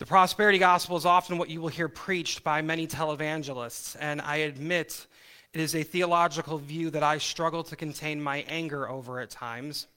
The 0.00 0.06
prosperity 0.06 0.56
gospel 0.56 0.96
is 0.96 1.04
often 1.04 1.36
what 1.36 1.50
you 1.50 1.60
will 1.60 1.68
hear 1.68 1.86
preached 1.86 2.42
by 2.42 2.62
many 2.62 2.86
televangelists, 2.86 3.98
and 4.00 4.22
I 4.22 4.36
admit 4.36 5.06
it 5.52 5.60
is 5.60 5.74
a 5.74 5.82
theological 5.82 6.56
view 6.56 6.88
that 6.88 7.02
I 7.02 7.18
struggle 7.18 7.62
to 7.64 7.76
contain 7.76 8.18
my 8.22 8.38
anger 8.48 8.88
over 8.88 9.20
at 9.20 9.28
times. 9.28 9.88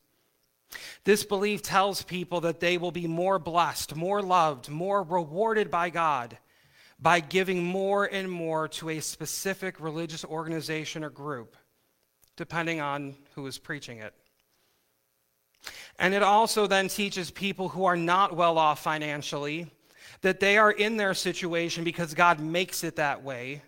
This 1.06 1.24
belief 1.24 1.62
tells 1.62 2.04
people 2.04 2.42
that 2.42 2.60
they 2.60 2.78
will 2.78 2.92
be 2.92 3.08
more 3.08 3.40
blessed, 3.40 3.96
more 3.96 4.22
loved, 4.22 4.68
more 4.68 5.04
rewarded 5.04 5.72
by 5.72 5.90
God 5.90 6.38
by 7.00 7.22
giving 7.22 7.64
more 7.64 8.04
and 8.04 8.30
more 8.30 8.68
to 8.68 8.90
a 8.90 9.00
specific 9.00 9.80
religious 9.80 10.26
organization 10.26 11.06
or 11.06 11.12
group, 11.12 11.56
depending 12.36 12.82
on 12.82 13.16
who 13.36 13.48
is 13.48 13.58
preaching 13.58 14.00
it. 14.00 14.14
And 15.98 16.14
it 16.14 16.24
also 16.24 16.68
then 16.68 16.90
teaches 16.90 17.32
people 17.32 17.70
who 17.70 17.86
are 17.86 17.96
not 17.96 18.36
well 18.36 18.58
off 18.58 18.84
financially 18.84 19.72
that 20.24 20.40
they 20.40 20.58
are 20.58 20.72
in 20.72 20.98
their 20.98 21.14
situation 21.14 21.84
because 21.84 22.14
God 22.14 22.40
makes 22.40 22.84
it 22.84 22.96
that 22.96 23.24
way, 23.24 23.62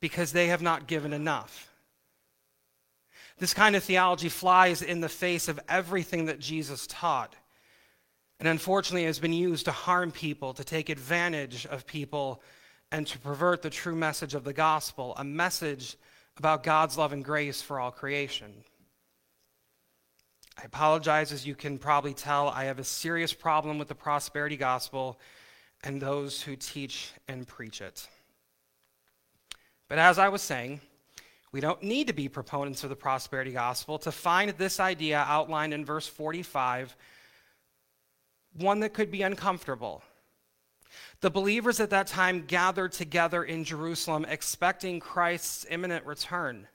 because 0.00 0.32
they 0.32 0.48
have 0.48 0.60
not 0.60 0.88
given 0.88 1.12
enough. 1.12 1.72
This 3.38 3.54
kind 3.54 3.74
of 3.74 3.84
theology 3.84 4.28
flies 4.28 4.82
in 4.82 5.00
the 5.00 5.08
face 5.08 5.48
of 5.48 5.60
everything 5.68 6.26
that 6.26 6.40
Jesus 6.40 6.86
taught. 6.88 7.34
And 8.40 8.48
unfortunately, 8.48 9.04
has 9.04 9.20
been 9.20 9.32
used 9.32 9.64
to 9.66 9.72
harm 9.72 10.10
people, 10.10 10.52
to 10.54 10.64
take 10.64 10.88
advantage 10.88 11.66
of 11.66 11.86
people, 11.86 12.42
and 12.90 13.06
to 13.06 13.18
pervert 13.20 13.62
the 13.62 13.70
true 13.70 13.94
message 13.94 14.34
of 14.34 14.42
the 14.42 14.52
gospel, 14.52 15.14
a 15.16 15.24
message 15.24 15.96
about 16.36 16.64
God's 16.64 16.98
love 16.98 17.12
and 17.12 17.24
grace 17.24 17.62
for 17.62 17.78
all 17.78 17.92
creation. 17.92 18.52
I 20.58 20.64
apologize, 20.64 21.30
as 21.32 21.46
you 21.46 21.54
can 21.54 21.78
probably 21.78 22.12
tell, 22.12 22.48
I 22.48 22.64
have 22.64 22.80
a 22.80 22.84
serious 22.84 23.32
problem 23.32 23.78
with 23.78 23.88
the 23.88 23.94
prosperity 23.94 24.56
gospel 24.56 25.18
and 25.82 26.00
those 26.00 26.42
who 26.42 26.56
teach 26.56 27.12
and 27.28 27.46
preach 27.46 27.80
it. 27.80 28.08
But 29.88 29.98
as 29.98 30.18
I 30.18 30.28
was 30.28 30.42
saying, 30.42 30.80
we 31.52 31.60
don't 31.60 31.82
need 31.82 32.06
to 32.06 32.12
be 32.12 32.28
proponents 32.28 32.82
of 32.82 32.90
the 32.90 32.96
prosperity 32.96 33.52
gospel 33.52 33.98
to 33.98 34.12
find 34.12 34.50
this 34.50 34.80
idea 34.80 35.18
outlined 35.28 35.74
in 35.74 35.84
verse 35.84 36.06
45 36.06 36.96
one 38.54 38.80
that 38.80 38.92
could 38.92 39.10
be 39.10 39.22
uncomfortable. 39.22 40.02
The 41.20 41.30
believers 41.30 41.80
at 41.80 41.90
that 41.90 42.06
time 42.06 42.44
gathered 42.46 42.92
together 42.92 43.44
in 43.44 43.64
Jerusalem 43.64 44.26
expecting 44.28 45.00
Christ's 45.00 45.64
imminent 45.70 46.04
return. 46.04 46.68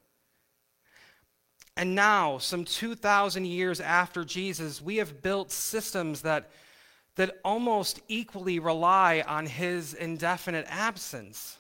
And 1.76 1.94
now, 1.94 2.40
some 2.40 2.66
2,000 2.66 3.46
years 3.46 3.80
after 3.80 4.26
Jesus, 4.26 4.82
we 4.82 4.98
have 4.98 5.22
built 5.22 5.52
systems 5.52 6.22
that, 6.24 6.50
that 7.18 7.40
almost 7.44 8.00
equally 8.08 8.60
rely 8.60 9.24
on 9.28 9.46
his 9.46 9.94
indefinite 9.94 10.66
absence. 10.70 11.58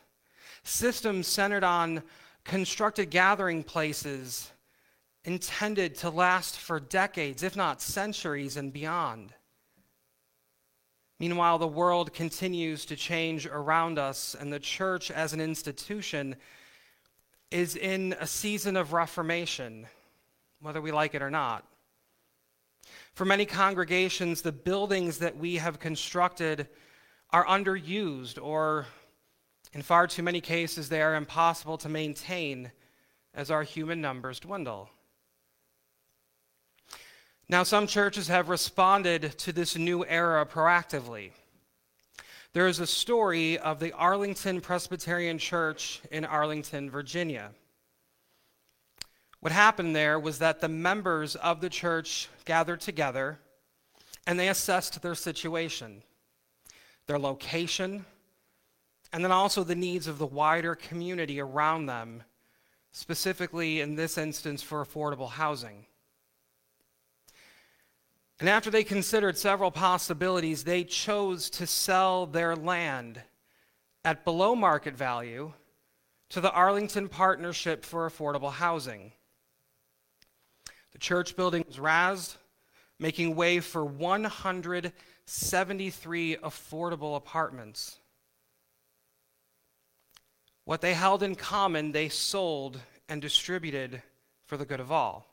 Systems 0.63 1.27
centered 1.27 1.63
on 1.63 2.03
constructed 2.43 3.09
gathering 3.09 3.63
places 3.63 4.51
intended 5.25 5.95
to 5.95 6.09
last 6.09 6.57
for 6.57 6.79
decades, 6.79 7.43
if 7.43 7.55
not 7.55 7.81
centuries 7.81 8.55
and 8.55 8.71
beyond. 8.71 9.33
Meanwhile, 11.19 11.57
the 11.57 11.67
world 11.67 12.13
continues 12.13 12.85
to 12.85 12.95
change 12.95 13.47
around 13.47 13.97
us, 13.97 14.35
and 14.39 14.53
the 14.53 14.59
church 14.59 15.09
as 15.09 15.33
an 15.33 15.41
institution 15.41 16.35
is 17.49 17.75
in 17.75 18.15
a 18.19 18.27
season 18.27 18.77
of 18.77 18.93
reformation, 18.93 19.87
whether 20.61 20.81
we 20.81 20.91
like 20.91 21.15
it 21.15 21.23
or 21.23 21.31
not. 21.31 21.65
For 23.17 23.25
many 23.25 23.47
congregations, 23.47 24.43
the 24.43 24.51
buildings 24.51 25.17
that 25.17 25.35
we 25.35 25.55
have 25.55 25.79
constructed 25.79 26.67
are 27.31 27.47
underused, 27.47 28.37
or 28.39 28.85
in 29.73 29.81
far 29.81 30.05
too 30.05 30.21
many 30.21 30.39
cases, 30.39 30.87
they 30.87 31.01
are 31.01 31.15
impossible 31.15 31.79
to 31.79 31.89
maintain 31.89 32.71
as 33.33 33.49
our 33.49 33.63
human 33.63 34.01
numbers 34.01 34.39
dwindle. 34.39 34.91
Now, 37.49 37.63
some 37.63 37.87
churches 37.87 38.27
have 38.27 38.49
responded 38.49 39.35
to 39.39 39.51
this 39.51 39.75
new 39.75 40.05
era 40.05 40.45
proactively. 40.45 41.31
There 42.53 42.67
is 42.67 42.79
a 42.79 42.85
story 42.85 43.57
of 43.57 43.79
the 43.79 43.93
Arlington 43.93 44.61
Presbyterian 44.61 45.39
Church 45.39 46.01
in 46.11 46.23
Arlington, 46.23 46.91
Virginia. 46.91 47.49
What 49.39 49.51
happened 49.51 49.95
there 49.95 50.19
was 50.19 50.39
that 50.39 50.61
the 50.61 50.69
members 50.69 51.35
of 51.35 51.61
the 51.61 51.69
church 51.69 52.29
gathered 52.45 52.81
together 52.81 53.39
and 54.25 54.39
they 54.39 54.49
assessed 54.49 55.01
their 55.01 55.15
situation, 55.15 56.03
their 57.05 57.19
location, 57.19 58.05
and 59.13 59.23
then 59.23 59.31
also 59.31 59.63
the 59.63 59.75
needs 59.75 60.07
of 60.07 60.17
the 60.17 60.25
wider 60.25 60.75
community 60.75 61.39
around 61.39 61.85
them, 61.85 62.23
specifically 62.91 63.79
in 63.79 63.95
this 63.95 64.17
instance 64.17 64.61
for 64.61 64.83
affordable 64.83 65.29
housing. 65.29 65.85
And 68.39 68.49
after 68.49 68.69
they 68.69 68.83
considered 68.83 69.37
several 69.37 69.71
possibilities, 69.71 70.63
they 70.63 70.83
chose 70.83 71.49
to 71.51 71.65
sell 71.65 72.25
their 72.25 72.55
land 72.55 73.21
at 74.03 74.25
below 74.25 74.55
market 74.55 74.95
value 74.95 75.53
to 76.29 76.41
the 76.41 76.51
Arlington 76.51 77.07
Partnership 77.07 77.83
for 77.83 78.07
Affordable 78.09 78.51
Housing. 78.51 79.13
The 80.97 81.01
church 81.01 81.35
building 81.35 81.63
was 81.67 81.79
razed, 81.79 82.37
making 82.97 83.35
way 83.35 83.59
for 83.59 83.85
173 83.85 86.37
affordable 86.37 87.15
apartments. 87.15 87.99
What 90.63 90.81
they 90.81 90.95
held 90.95 91.21
in 91.21 91.35
common, 91.35 91.91
they 91.91 92.09
sold 92.09 92.79
and 93.07 93.21
distributed 93.21 94.01
for 94.47 94.57
the 94.57 94.65
good 94.65 94.79
of 94.79 94.91
all. 94.91 95.27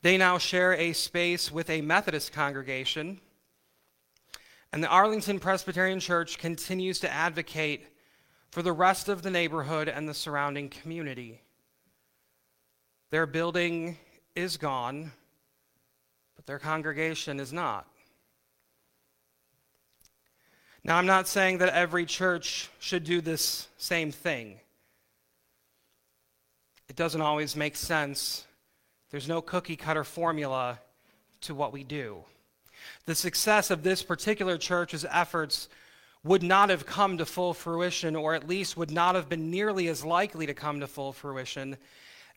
They 0.00 0.16
now 0.16 0.38
share 0.38 0.72
a 0.72 0.94
space 0.94 1.52
with 1.52 1.68
a 1.68 1.82
Methodist 1.82 2.32
congregation, 2.32 3.20
and 4.72 4.82
the 4.82 4.88
Arlington 4.88 5.40
Presbyterian 5.40 6.00
Church 6.00 6.38
continues 6.38 7.00
to 7.00 7.12
advocate 7.12 7.86
for 8.50 8.62
the 8.62 8.72
rest 8.72 9.10
of 9.10 9.20
the 9.20 9.30
neighborhood 9.30 9.90
and 9.90 10.08
the 10.08 10.14
surrounding 10.14 10.70
community. 10.70 11.42
Their 13.10 13.26
building 13.26 13.98
is 14.36 14.56
gone, 14.56 15.12
but 16.36 16.46
their 16.46 16.58
congregation 16.58 17.40
is 17.40 17.52
not. 17.52 17.86
Now, 20.84 20.98
I'm 20.98 21.06
not 21.06 21.26
saying 21.26 21.58
that 21.58 21.70
every 21.70 22.06
church 22.06 22.70
should 22.78 23.02
do 23.02 23.20
this 23.20 23.66
same 23.76 24.12
thing. 24.12 24.60
It 26.88 26.94
doesn't 26.94 27.20
always 27.20 27.56
make 27.56 27.74
sense 27.74 28.46
there's 29.10 29.28
no 29.28 29.40
cookie 29.40 29.76
cutter 29.76 30.04
formula 30.04 30.80
to 31.42 31.54
what 31.54 31.72
we 31.72 31.84
do. 31.84 32.24
The 33.06 33.14
success 33.14 33.70
of 33.70 33.82
this 33.82 34.02
particular 34.02 34.58
church's 34.58 35.06
efforts 35.10 35.68
would 36.24 36.42
not 36.42 36.70
have 36.70 36.86
come 36.86 37.18
to 37.18 37.26
full 37.26 37.54
fruition, 37.54 38.16
or 38.16 38.34
at 38.34 38.48
least 38.48 38.76
would 38.76 38.90
not 38.90 39.14
have 39.14 39.28
been 39.28 39.50
nearly 39.50 39.88
as 39.88 40.04
likely 40.04 40.46
to 40.46 40.54
come 40.54 40.80
to 40.80 40.86
full 40.86 41.12
fruition, 41.12 41.76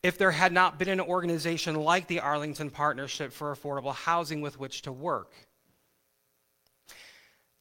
if 0.02 0.18
there 0.18 0.32
had 0.32 0.54
not 0.54 0.80
been 0.80 0.90
an 0.90 1.02
organization 1.02 1.76
like 1.76 2.08
the 2.08 2.20
Arlington 2.20 2.70
Partnership 2.70 3.34
for 3.34 3.54
Affordable 3.56 3.94
Housing 3.94 4.42
with 4.42 4.60
which 4.60 4.84
to 4.84 4.92
work. 4.92 5.34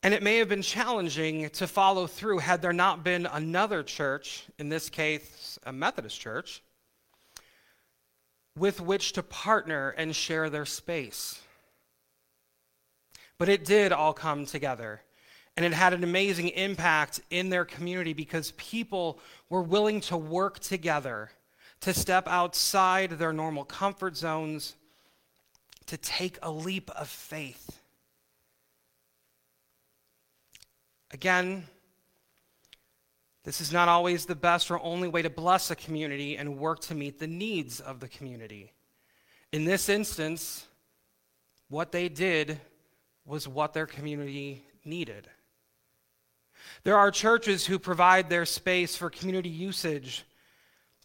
And 0.02 0.14
it 0.14 0.22
may 0.22 0.38
have 0.38 0.48
been 0.48 0.62
challenging 0.62 1.50
to 1.50 1.66
follow 1.66 2.06
through 2.06 2.38
had 2.38 2.62
there 2.62 2.72
not 2.72 3.02
been 3.02 3.26
another 3.26 3.82
church, 3.82 4.44
in 4.58 4.68
this 4.68 4.88
case, 4.88 5.58
a 5.66 5.72
Methodist 5.72 6.20
church, 6.20 6.62
with 8.56 8.80
which 8.80 9.12
to 9.12 9.22
partner 9.22 9.90
and 9.90 10.14
share 10.14 10.48
their 10.50 10.66
space. 10.66 11.40
But 13.38 13.48
it 13.48 13.64
did 13.64 13.92
all 13.92 14.12
come 14.12 14.46
together. 14.46 15.00
And 15.56 15.64
it 15.64 15.72
had 15.72 15.92
an 15.92 16.04
amazing 16.04 16.50
impact 16.50 17.20
in 17.30 17.50
their 17.50 17.64
community 17.64 18.12
because 18.12 18.52
people 18.52 19.18
were 19.50 19.62
willing 19.62 20.00
to 20.02 20.16
work 20.16 20.60
together, 20.60 21.30
to 21.80 21.94
step 21.94 22.26
outside 22.26 23.12
their 23.12 23.32
normal 23.32 23.64
comfort 23.64 24.16
zones, 24.16 24.74
to 25.86 25.96
take 25.96 26.38
a 26.42 26.50
leap 26.50 26.90
of 26.90 27.08
faith. 27.08 27.80
Again, 31.12 31.64
this 33.44 33.60
is 33.60 33.72
not 33.72 33.88
always 33.88 34.26
the 34.26 34.34
best 34.34 34.70
or 34.70 34.78
only 34.82 35.08
way 35.08 35.22
to 35.22 35.30
bless 35.30 35.70
a 35.70 35.76
community 35.76 36.36
and 36.36 36.58
work 36.58 36.80
to 36.80 36.94
meet 36.94 37.18
the 37.18 37.26
needs 37.26 37.80
of 37.80 38.00
the 38.00 38.08
community. 38.08 38.72
In 39.52 39.64
this 39.64 39.88
instance, 39.88 40.66
what 41.68 41.92
they 41.92 42.10
did 42.10 42.60
was 43.24 43.48
what 43.48 43.72
their 43.72 43.86
community 43.86 44.64
needed. 44.84 45.28
There 46.82 46.98
are 46.98 47.10
churches 47.10 47.64
who 47.64 47.78
provide 47.78 48.28
their 48.28 48.44
space 48.44 48.96
for 48.96 49.08
community 49.08 49.48
usage 49.48 50.24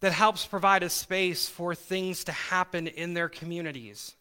that 0.04 0.12
helps 0.12 0.46
provide 0.46 0.84
a 0.84 0.90
space 0.90 1.48
for 1.48 1.74
things 1.74 2.26
to 2.26 2.32
happen 2.34 2.88
in 2.88 3.14
their 3.14 3.30
communities. 3.30 4.18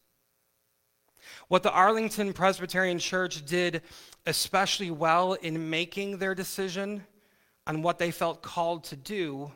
What 1.49 1.65
the 1.65 1.73
Arlington 1.73 2.33
Presbyterian 2.33 3.01
Church 3.01 3.45
did 3.45 3.83
especially 4.25 4.93
well 4.93 5.33
in 5.33 5.71
making 5.71 6.19
their 6.19 6.37
decision 6.37 7.05
on 7.67 7.83
what 7.83 7.99
they 7.99 8.13
felt 8.13 8.43
called 8.43 8.85
to 8.85 8.97
do 8.97 9.51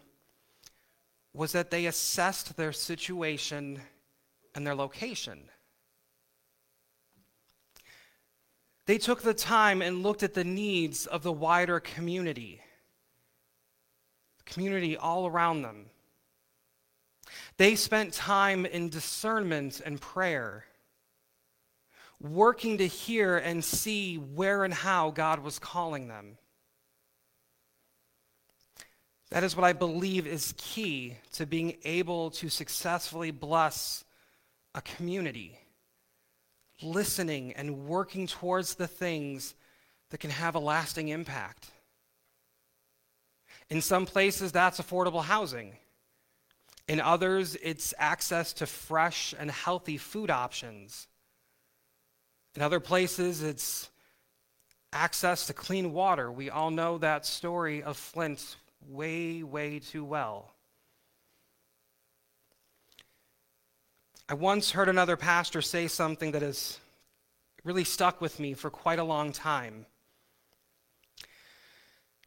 was 1.32 1.52
that 1.52 1.70
they 1.70 1.86
assessed 1.86 2.56
their 2.56 2.72
situation 2.72 3.80
and 4.56 4.66
their 4.66 4.74
location. 4.74 5.38
They 8.86 8.98
took 8.98 9.22
the 9.22 9.32
time 9.32 9.80
and 9.80 10.02
looked 10.02 10.24
at 10.24 10.34
the 10.34 10.42
needs 10.42 11.06
of 11.06 11.22
the 11.22 11.30
wider 11.30 11.78
community, 11.78 12.62
the 14.38 14.52
community 14.52 14.96
all 14.96 15.28
around 15.28 15.62
them. 15.62 15.86
They 17.58 17.74
spent 17.74 18.12
time 18.12 18.66
in 18.66 18.90
discernment 18.90 19.80
and 19.84 20.00
prayer, 20.00 20.64
working 22.20 22.78
to 22.78 22.86
hear 22.86 23.38
and 23.38 23.64
see 23.64 24.16
where 24.16 24.64
and 24.64 24.74
how 24.74 25.10
God 25.10 25.40
was 25.40 25.58
calling 25.58 26.08
them. 26.08 26.38
That 29.30 29.42
is 29.42 29.56
what 29.56 29.64
I 29.64 29.72
believe 29.72 30.26
is 30.26 30.54
key 30.56 31.16
to 31.32 31.46
being 31.46 31.78
able 31.84 32.30
to 32.32 32.48
successfully 32.48 33.30
bless 33.30 34.04
a 34.74 34.80
community. 34.82 35.58
listening 36.82 37.52
and 37.54 37.86
working 37.86 38.26
towards 38.26 38.74
the 38.74 38.86
things 38.86 39.54
that 40.10 40.18
can 40.18 40.30
have 40.30 40.54
a 40.54 40.58
lasting 40.58 41.08
impact. 41.08 41.70
In 43.70 43.80
some 43.80 44.06
places, 44.06 44.52
that's 44.52 44.80
affordable 44.80 45.24
housing. 45.24 45.76
In 46.88 47.00
others, 47.00 47.56
it's 47.62 47.92
access 47.98 48.52
to 48.54 48.66
fresh 48.66 49.34
and 49.38 49.50
healthy 49.50 49.98
food 49.98 50.30
options. 50.30 51.08
In 52.54 52.62
other 52.62 52.80
places, 52.80 53.42
it's 53.42 53.90
access 54.92 55.46
to 55.46 55.52
clean 55.52 55.92
water. 55.92 56.30
We 56.30 56.48
all 56.48 56.70
know 56.70 56.98
that 56.98 57.26
story 57.26 57.82
of 57.82 57.96
Flint 57.96 58.56
way, 58.88 59.42
way 59.42 59.80
too 59.80 60.04
well. 60.04 60.52
I 64.28 64.34
once 64.34 64.72
heard 64.72 64.88
another 64.88 65.16
pastor 65.16 65.62
say 65.62 65.86
something 65.86 66.32
that 66.32 66.42
has 66.42 66.78
really 67.62 67.84
stuck 67.84 68.20
with 68.20 68.40
me 68.40 68.54
for 68.54 68.70
quite 68.70 68.98
a 68.98 69.04
long 69.04 69.32
time. 69.32 69.86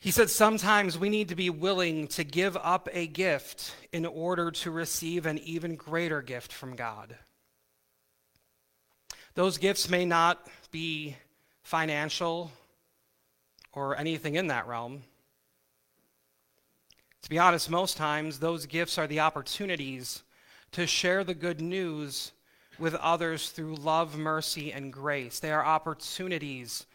He 0.01 0.11
said 0.11 0.29
sometimes 0.29 0.97
we 0.97 1.09
need 1.09 1.27
to 1.27 1.35
be 1.35 1.49
willing 1.49 2.07
to 2.09 2.23
give 2.23 2.55
up 2.55 2.87
a 2.93 3.05
gift 3.05 3.75
in 3.91 4.05
order 4.05 4.49
to 4.49 4.71
receive 4.71 5.25
an 5.25 5.37
even 5.39 5.75
greater 5.75 6.21
gift 6.21 6.53
from 6.53 6.77
God. 6.77 7.17
Those 9.35 9.57
gifts 9.57 9.89
may 9.89 10.05
not 10.05 10.47
be 10.71 11.17
financial 11.63 12.51
or 13.73 13.97
anything 13.97 14.35
in 14.35 14.47
that 14.47 14.67
realm. 14.67 15.03
To 17.23 17.29
be 17.29 17.37
honest, 17.37 17.69
most 17.69 17.97
times 17.97 18.39
those 18.39 18.65
gifts 18.65 18.97
are 18.97 19.07
the 19.07 19.19
opportunities 19.19 20.23
to 20.71 20.87
share 20.87 21.25
the 21.25 21.33
good 21.33 21.59
news 21.59 22.31
with 22.79 22.95
others 22.95 23.49
through 23.49 23.75
love, 23.75 24.17
mercy, 24.17 24.71
and 24.71 24.93
grace. 24.93 25.39
They 25.39 25.51
are 25.51 25.65
opportunities 25.65 26.85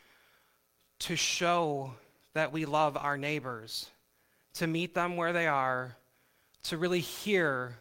to 1.01 1.17
show 1.17 1.93
that 2.35 2.53
we 2.53 2.65
love 2.67 2.97
our 2.97 3.17
neighbors, 3.17 3.89
to 4.55 4.67
meet 4.67 4.95
them 4.95 5.17
where 5.17 5.33
they 5.33 5.47
are, 5.47 5.97
to 6.65 6.77
really 6.79 7.01
hear 7.01 7.77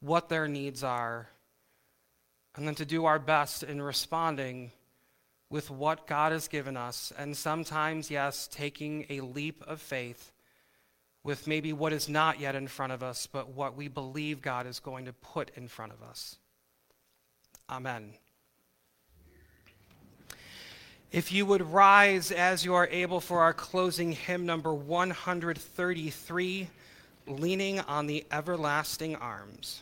what 0.00 0.28
their 0.28 0.48
needs 0.48 0.82
are, 0.82 1.28
and 2.56 2.66
then 2.66 2.74
to 2.74 2.84
do 2.84 3.04
our 3.04 3.18
best 3.18 3.62
in 3.62 3.80
responding 3.80 4.70
with 5.50 5.70
what 5.70 6.06
God 6.06 6.32
has 6.32 6.48
given 6.48 6.76
us. 6.76 7.12
And 7.16 7.36
sometimes, 7.36 8.10
yes, 8.10 8.48
taking 8.50 9.06
a 9.08 9.20
leap 9.20 9.62
of 9.66 9.80
faith 9.80 10.32
with 11.22 11.46
maybe 11.46 11.72
what 11.72 11.92
is 11.92 12.08
not 12.08 12.38
yet 12.38 12.54
in 12.54 12.68
front 12.68 12.92
of 12.92 13.02
us, 13.02 13.26
but 13.26 13.48
what 13.48 13.76
we 13.76 13.88
believe 13.88 14.42
God 14.42 14.66
is 14.66 14.78
going 14.78 15.06
to 15.06 15.12
put 15.12 15.50
in 15.56 15.68
front 15.68 15.92
of 15.92 16.02
us. 16.02 16.36
Amen. 17.68 18.14
If 21.12 21.30
you 21.32 21.46
would 21.46 21.62
rise 21.62 22.32
as 22.32 22.64
you 22.64 22.74
are 22.74 22.88
able 22.88 23.20
for 23.20 23.40
our 23.40 23.52
closing 23.52 24.12
hymn 24.12 24.46
number 24.46 24.74
133, 24.74 26.68
Leaning 27.26 27.80
on 27.80 28.06
the 28.06 28.26
Everlasting 28.30 29.16
Arms. 29.16 29.80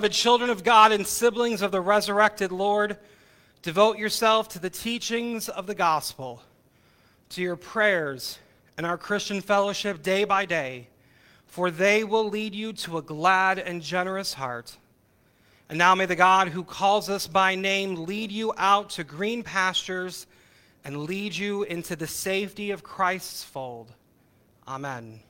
Beloved 0.00 0.16
children 0.16 0.48
of 0.48 0.64
God 0.64 0.92
and 0.92 1.06
siblings 1.06 1.60
of 1.60 1.72
the 1.72 1.80
resurrected 1.82 2.52
Lord, 2.52 2.96
devote 3.60 3.98
yourself 3.98 4.48
to 4.48 4.58
the 4.58 4.70
teachings 4.70 5.50
of 5.50 5.66
the 5.66 5.74
gospel, 5.74 6.40
to 7.28 7.42
your 7.42 7.56
prayers 7.56 8.38
and 8.78 8.86
our 8.86 8.96
Christian 8.96 9.42
fellowship 9.42 10.02
day 10.02 10.24
by 10.24 10.46
day, 10.46 10.88
for 11.44 11.70
they 11.70 12.02
will 12.02 12.30
lead 12.30 12.54
you 12.54 12.72
to 12.72 12.96
a 12.96 13.02
glad 13.02 13.58
and 13.58 13.82
generous 13.82 14.32
heart. 14.32 14.74
And 15.68 15.76
now 15.76 15.94
may 15.94 16.06
the 16.06 16.16
God 16.16 16.48
who 16.48 16.64
calls 16.64 17.10
us 17.10 17.26
by 17.26 17.54
name 17.54 18.06
lead 18.06 18.32
you 18.32 18.54
out 18.56 18.88
to 18.90 19.04
green 19.04 19.42
pastures 19.42 20.26
and 20.82 21.04
lead 21.04 21.36
you 21.36 21.64
into 21.64 21.94
the 21.94 22.06
safety 22.06 22.70
of 22.70 22.82
Christ's 22.82 23.44
fold. 23.44 23.92
Amen. 24.66 25.20